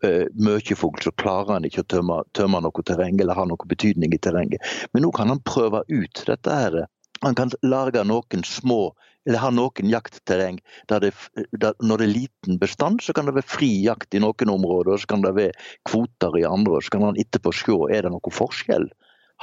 eh, 0.07 0.27
mye 0.35 0.77
fugl, 0.79 0.99
så 1.03 1.15
klarer 1.23 1.57
en 1.57 1.69
ikke 1.69 1.85
å 1.85 1.91
tømme, 1.95 2.19
tømme 2.37 2.61
noe 2.63 2.85
terreng 2.87 3.21
eller 3.21 3.37
ha 3.37 3.47
noe 3.49 3.69
betydning 3.69 4.13
i 4.15 4.21
terrenget. 4.21 4.61
Men 4.93 5.07
nå 5.07 5.13
kan 5.15 5.31
han 5.31 5.43
prøve 5.47 5.85
ut 5.87 6.25
dette 6.27 6.59
her. 6.59 6.83
Han 7.23 7.39
kan 7.39 7.53
lage 7.63 8.03
noen 8.03 8.43
små 8.43 8.91
eller 9.27 9.39
har 9.39 9.53
noen 9.55 9.89
jaktterreng 9.91 10.59
der 10.91 11.05
det, 11.05 11.11
der, 11.51 11.75
når 11.79 12.01
det 12.01 12.07
er 12.07 12.13
liten 12.13 12.59
bestand, 12.59 13.01
så 13.03 13.15
kan 13.15 13.29
det 13.29 13.35
være 13.37 13.47
fri 13.47 13.69
jakt 13.85 14.15
i 14.15 14.21
noen 14.23 14.51
områder, 14.51 14.99
så 14.99 15.09
kan 15.13 15.23
det 15.23 15.35
være 15.37 15.55
kvoter 15.89 16.35
i 16.39 16.45
andre. 16.47 16.81
Så 16.83 16.95
kan 16.95 17.05
man 17.05 17.19
etterpå 17.19 17.53
se 17.55 17.77
er 17.95 18.03
det 18.03 18.11
noen 18.11 18.35
forskjell. 18.35 18.89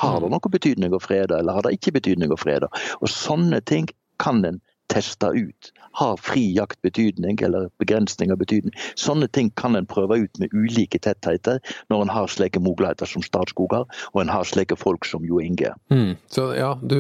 Har 0.01 0.21
det 0.21 0.31
noen 0.33 0.53
betydning 0.53 0.95
å 0.97 1.03
frede, 1.03 1.39
eller 1.39 1.57
har 1.57 1.67
det 1.67 1.77
ikke 1.77 1.97
betydning 1.99 2.33
å 2.33 2.41
frede? 2.41 2.69
Og 3.01 3.09
Sånne 3.13 3.61
ting 3.65 3.89
kan 4.21 4.45
en 4.45 4.61
teste 4.91 5.31
ut. 5.37 5.71
Har 5.99 6.19
fri 6.23 6.43
jakt 6.55 6.79
betydning, 6.87 7.41
eller 7.43 7.69
begrensning 7.83 8.31
av 8.31 8.39
betydning? 8.43 8.75
Sånne 8.99 9.27
ting 9.33 9.51
kan 9.59 9.79
en 9.79 9.89
prøve 9.91 10.21
ut 10.23 10.41
med 10.43 10.55
ulike 10.55 11.01
tettheter, 11.03 11.59
når 11.91 12.05
en 12.05 12.13
har 12.15 12.31
slike 12.31 12.63
muligheter 12.63 13.11
som 13.11 13.25
Statskog 13.27 13.75
har, 13.75 13.89
og 14.13 14.23
en 14.23 14.31
har 14.31 14.47
slike 14.47 14.79
folk 14.79 15.09
som 15.09 15.27
Jo 15.27 15.41
Inge. 15.43 15.73
Mm. 15.91 16.15
Så 16.31 16.51
ja, 16.59 16.77
du, 16.83 16.97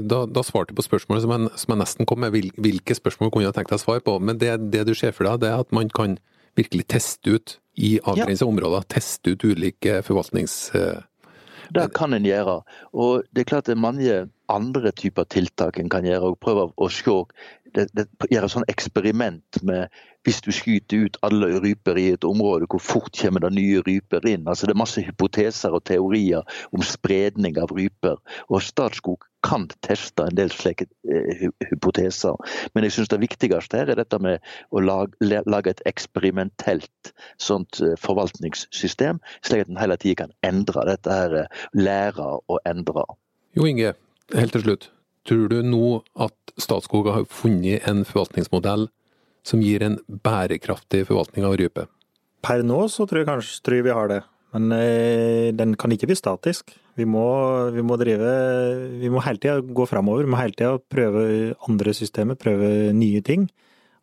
da, 0.00 0.24
da 0.24 0.44
svarte 0.46 0.72
du 0.72 0.80
på 0.80 0.86
spørsmålet 0.88 1.26
som 1.26 1.34
jeg, 1.34 1.52
som 1.60 1.74
jeg 1.74 1.82
nesten 1.84 2.08
kom 2.08 2.24
med. 2.24 2.36
Hvilke 2.56 2.96
spørsmål 2.96 3.32
kunne 3.34 3.48
jeg 3.48 3.58
tenkt 3.58 3.74
deg 3.74 3.84
svare 3.84 4.04
på? 4.04 4.16
Men 4.22 4.40
det, 4.40 4.54
det 4.72 4.86
du 4.88 4.94
ser 4.96 5.12
for 5.16 5.28
deg, 5.28 5.44
det 5.44 5.52
er 5.52 5.66
at 5.66 5.74
man 5.76 5.92
kan 5.92 6.16
virkelig 6.58 6.88
teste 6.90 7.36
ut 7.36 7.58
i 7.78 7.98
avgrensa 8.02 8.48
områder, 8.48 8.88
teste 8.90 9.36
ut 9.36 9.46
ulike 9.46 10.00
forvaltnings... 10.06 10.72
Det 11.74 11.88
kan 11.96 12.16
en 12.16 12.26
gjøre. 12.26 12.60
Og 12.92 13.24
det 13.32 13.44
er 13.44 13.50
klart 13.50 13.68
det 13.68 13.76
er 13.76 13.82
mange 13.82 14.18
andre 14.48 14.92
typer 14.96 15.28
tiltak 15.28 15.78
en 15.78 15.90
kan 15.92 16.06
gjøre. 16.06 16.32
og 16.32 16.38
Prøve 16.40 16.68
å 16.76 16.88
se, 16.92 17.16
det, 17.78 17.86
det, 17.94 18.06
gjøre 18.32 18.50
sånn 18.52 18.66
eksperiment 18.70 19.60
med 19.66 19.94
hvis 20.26 20.42
du 20.44 20.50
skyter 20.52 21.06
ut 21.06 21.16
alle 21.24 21.48
ryper 21.62 21.98
i 22.00 22.08
et 22.16 22.26
område, 22.26 22.66
hvor 22.68 22.82
fort 22.82 23.14
kommer 23.16 23.44
det 23.44 23.52
nye 23.56 23.80
ryper 23.86 24.26
inn? 24.28 24.48
Altså 24.50 24.66
Det 24.66 24.74
er 24.74 24.82
masse 24.82 25.04
hypoteser 25.04 25.72
og 25.76 25.84
teorier 25.88 26.58
om 26.74 26.84
spredning 26.84 27.56
av 27.62 27.72
ryper. 27.72 28.18
Og 28.50 28.64
Statskog 28.66 29.24
kan 29.46 29.68
teste 29.86 30.26
en 30.26 30.36
del 30.36 30.50
slike 30.50 30.88
eh, 31.08 31.46
hypoteser. 31.70 32.34
Men 32.74 32.84
jeg 32.84 32.96
syns 32.96 33.12
det 33.12 33.20
viktigste 33.22 33.80
her 33.80 33.94
er 33.94 34.00
dette 34.00 34.18
med 34.20 34.42
å 34.74 34.82
lage, 34.82 35.14
lage 35.46 35.72
et 35.72 35.84
eksperimentelt 35.88 37.14
sånt 37.40 37.80
eh, 37.84 37.94
forvaltningssystem, 38.02 39.22
slik 39.46 39.64
at 39.64 39.72
en 39.72 39.80
hele 39.80 39.96
tida 40.02 40.24
kan 40.24 40.36
endre 40.46 40.84
dette 40.90 41.18
her, 41.22 41.40
eh, 41.44 41.66
lære 41.78 42.34
å 42.42 42.60
endre. 42.68 43.06
Jo 43.56 43.70
Inge, 43.70 43.94
helt 44.34 44.56
til 44.58 44.66
slutt. 44.66 44.90
Tror 45.28 45.50
du 45.52 45.60
nå 45.60 46.00
at 46.16 46.34
Statskog 46.58 47.10
har 47.12 47.26
funnet 47.28 47.84
en 47.88 48.00
forvaltningsmodell 48.08 48.88
som 49.46 49.60
gir 49.60 49.84
en 49.84 49.98
bærekraftig 50.08 51.04
forvaltning 51.08 51.44
av 51.44 51.58
rype? 51.60 51.84
Per 52.44 52.64
nå 52.64 52.80
så 52.88 53.04
tror 53.08 53.22
jeg 53.22 53.28
kanskje 53.28 53.64
tror 53.66 53.84
vi 53.84 53.96
har 53.98 54.12
det. 54.12 54.22
Men 54.56 54.72
eh, 54.72 55.50
den 55.52 55.74
kan 55.76 55.92
ikke 55.92 56.08
bli 56.08 56.16
statisk. 56.16 56.72
Vi 56.96 57.04
må, 57.04 57.26
vi 57.74 57.84
må 57.84 57.98
drive 58.00 58.30
Vi 58.98 59.10
må 59.12 59.20
hele 59.22 59.38
tida 59.42 59.60
gå 59.60 59.86
framover. 59.86 60.24
Vi 60.24 60.32
må 60.32 60.40
hele 60.40 60.56
tida 60.56 60.80
prøve 60.80 61.54
andre 61.68 61.94
systemer, 61.94 62.38
prøve 62.40 62.94
nye 62.96 63.20
ting. 63.24 63.50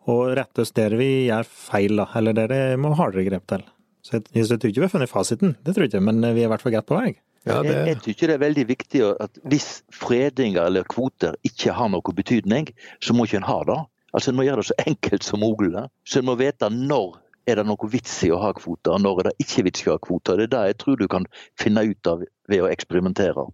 Og 0.05 0.35
rette 0.37 0.61
oss 0.61 0.75
der 0.77 0.93
vi 0.99 1.25
gjør 1.31 1.49
feil, 1.49 1.97
da. 1.97 2.05
Eller 2.19 2.37
der 2.37 2.53
det 2.53 2.63
må 2.77 2.93
hardere 2.93 3.25
grep 3.25 3.49
til. 3.49 3.65
Så 4.05 4.19
jeg, 4.19 4.29
jeg 4.37 4.45
tror 4.53 4.69
ikke 4.69 4.83
vi 4.83 4.85
har 4.85 4.93
funnet 4.93 5.09
fasiten, 5.09 5.55
det 5.65 5.73
tror 5.73 5.87
jeg 5.87 5.95
ikke. 5.95 6.05
Men 6.05 6.21
vi 6.21 6.43
er 6.43 6.45
i 6.45 6.51
hvert 6.53 6.61
fall 6.61 6.77
godt 6.77 6.91
på 6.91 6.99
vei. 7.01 7.15
Ja, 7.45 7.59
Jeg, 7.61 7.81
jeg 7.87 7.99
tykker 8.01 8.31
det 8.31 8.35
er 8.35 8.41
veldig 8.41 8.63
viktig 8.71 9.01
at 9.21 9.35
hvis 9.45 9.83
fredinger 9.93 10.65
eller 10.65 10.87
kvoter 10.89 11.35
ikke 11.45 11.75
har 11.77 11.91
noe 11.93 12.15
betydning, 12.17 12.71
så 13.03 13.13
må 13.13 13.27
ikke 13.27 13.43
en 13.43 13.49
ha 13.49 13.59
det. 13.69 13.81
Altså 14.15 14.31
En 14.31 14.39
må 14.39 14.47
gjøre 14.47 14.63
det 14.63 14.69
så 14.71 14.77
enkelt 14.87 15.27
som 15.27 15.43
mulig. 15.43 15.85
Så 16.07 16.21
en 16.21 16.29
må 16.29 16.37
vite 16.39 16.71
når 16.71 17.19
er 17.45 17.59
det 17.59 17.67
noe 17.67 17.89
vits 17.91 18.15
i 18.25 18.31
å 18.33 18.39
ha 18.41 18.49
kvoter, 18.57 18.95
og 18.95 19.03
når 19.03 19.21
er 19.21 19.29
det 19.29 19.45
ikke 19.45 19.67
vits 19.67 19.83
i 19.85 19.91
å 19.91 19.97
ha 19.97 20.01
kvoter. 20.01 20.39
Det 20.39 20.47
er 20.47 20.53
det 20.55 20.63
jeg 20.71 20.79
tror 20.81 20.97
du 20.97 21.05
kan 21.11 21.27
finne 21.61 21.85
ut 21.85 22.09
av 22.09 22.25
ved 22.49 22.63
å 22.63 22.71
eksperimentere. 22.71 23.45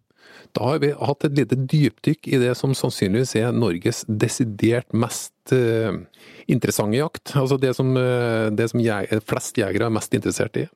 da 0.56 0.64
har 0.68 0.80
vi 0.80 0.92
hatt 0.96 1.26
et 1.26 1.36
lite 1.36 1.56
dypdykk 1.56 2.28
i 2.28 2.40
det 2.40 2.56
som 2.60 2.74
sannsynligvis 2.76 3.36
er 3.36 3.52
Norges 3.52 4.06
desidert 4.08 4.94
mest 4.94 5.52
uh, 5.52 5.92
interessante 6.48 6.98
jakt. 6.98 7.34
Altså 7.36 7.58
det 7.60 7.76
som, 7.76 7.92
uh, 7.98 8.48
det 8.52 8.70
som 8.72 8.80
jeg, 8.80 9.22
flest 9.28 9.60
jegere 9.60 9.90
er 9.90 9.98
mest 9.98 10.16
interessert 10.16 10.56
i. 10.60 10.68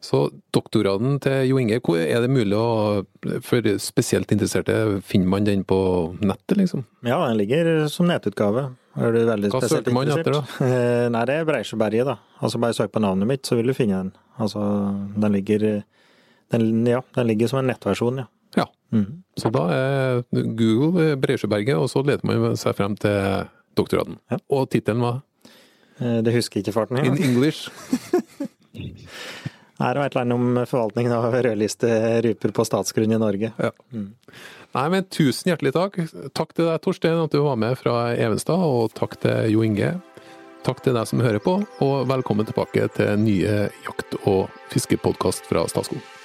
Så 0.00 0.30
doktorgraden 0.56 1.18
til 1.20 1.42
Jo 1.50 1.58
Inge, 1.60 1.76
hvor 1.84 1.98
er 2.00 2.22
det 2.24 2.30
mulig 2.32 2.56
å 2.56 3.04
For 3.44 3.66
spesielt 3.82 4.30
interesserte, 4.32 4.72
finner 5.04 5.28
man 5.28 5.44
den 5.44 5.62
på 5.68 5.76
nettet, 6.24 6.56
liksom? 6.56 6.86
Ja, 7.04 7.18
den 7.28 7.36
ligger 7.36 7.86
som 7.92 8.08
nettutgave. 8.08 8.70
Er 8.96 9.12
du 9.12 9.20
veldig 9.28 9.50
Hva 9.52 9.60
spesielt 9.60 9.84
søker 9.84 9.92
man 9.94 10.08
etter, 10.08 10.32
interessert? 10.32 10.64
Eh, 10.64 11.08
Nei, 11.12 11.24
det 11.28 11.34
er 11.36 11.44
Breisjøberget, 11.50 12.08
da. 12.08 12.16
Altså 12.40 12.58
bare 12.64 12.74
søk 12.74 12.90
på 12.96 13.02
navnet 13.04 13.28
mitt, 13.28 13.44
så 13.46 13.56
vil 13.60 13.68
du 13.70 13.74
finne 13.76 14.00
den. 14.06 14.12
Altså, 14.40 14.64
den 15.20 15.32
ligger 15.36 15.66
den, 16.50 16.86
Ja, 16.88 17.02
den 17.14 17.26
ligger 17.28 17.48
som 17.52 17.60
en 17.60 17.68
nettversjon, 17.70 18.22
ja. 18.24 18.26
Ja. 18.56 18.66
Mm. 18.90 19.20
Så 19.38 19.52
da 19.54 19.66
er 19.70 20.22
Google 20.32 21.12
Breisjøberget, 21.22 21.76
og 21.76 21.86
så 21.92 22.02
leter 22.02 22.26
man 22.26 22.56
seg 22.58 22.74
frem 22.80 22.96
til 22.98 23.44
doktorgraden. 23.78 24.16
Ja. 24.32 24.40
Og 24.50 24.70
tittelen 24.72 25.04
var 25.04 25.20
Eh, 26.00 26.22
Det 26.24 26.32
husker 26.32 26.56
jeg 26.56 26.64
ikke 26.64 26.72
farten 26.72 26.96
In 27.04 27.12
i. 27.18 27.26
English. 27.28 27.68
Her 29.80 29.96
var 29.96 30.06
et 30.06 30.12
eller 30.16 30.26
annet 30.26 30.36
om 30.36 30.64
forvaltningen 30.68 31.12
av 31.16 31.32
rødliste 31.32 31.88
ryper 32.26 32.52
på 32.52 32.66
statsgrunn 32.68 33.16
i 33.16 33.20
Norge. 33.20 33.52
Ja. 33.56 33.70
Nei, 34.76 34.84
men 34.92 35.08
tusen 35.08 35.50
hjertelig 35.50 35.72
takk. 35.74 35.96
Takk 36.36 36.52
til 36.54 36.68
deg, 36.68 36.76
Torstein, 36.84 37.16
at 37.24 37.32
du 37.32 37.40
var 37.46 37.56
med 37.58 37.78
fra 37.80 38.12
Evenstad, 38.12 38.60
og 38.60 38.92
takk 38.94 39.16
til 39.24 39.48
Jo 39.54 39.64
Inge. 39.66 39.94
Takk 40.66 40.84
til 40.84 40.94
deg 40.94 41.08
som 41.08 41.24
hører 41.24 41.40
på, 41.40 41.56
og 41.80 42.08
velkommen 42.12 42.44
tilbake 42.46 42.90
til 42.92 43.16
nye 43.24 43.70
jakt- 43.86 44.18
og 44.28 44.52
fiskepodkast 44.70 45.48
fra 45.48 45.64
Statskog. 45.72 46.19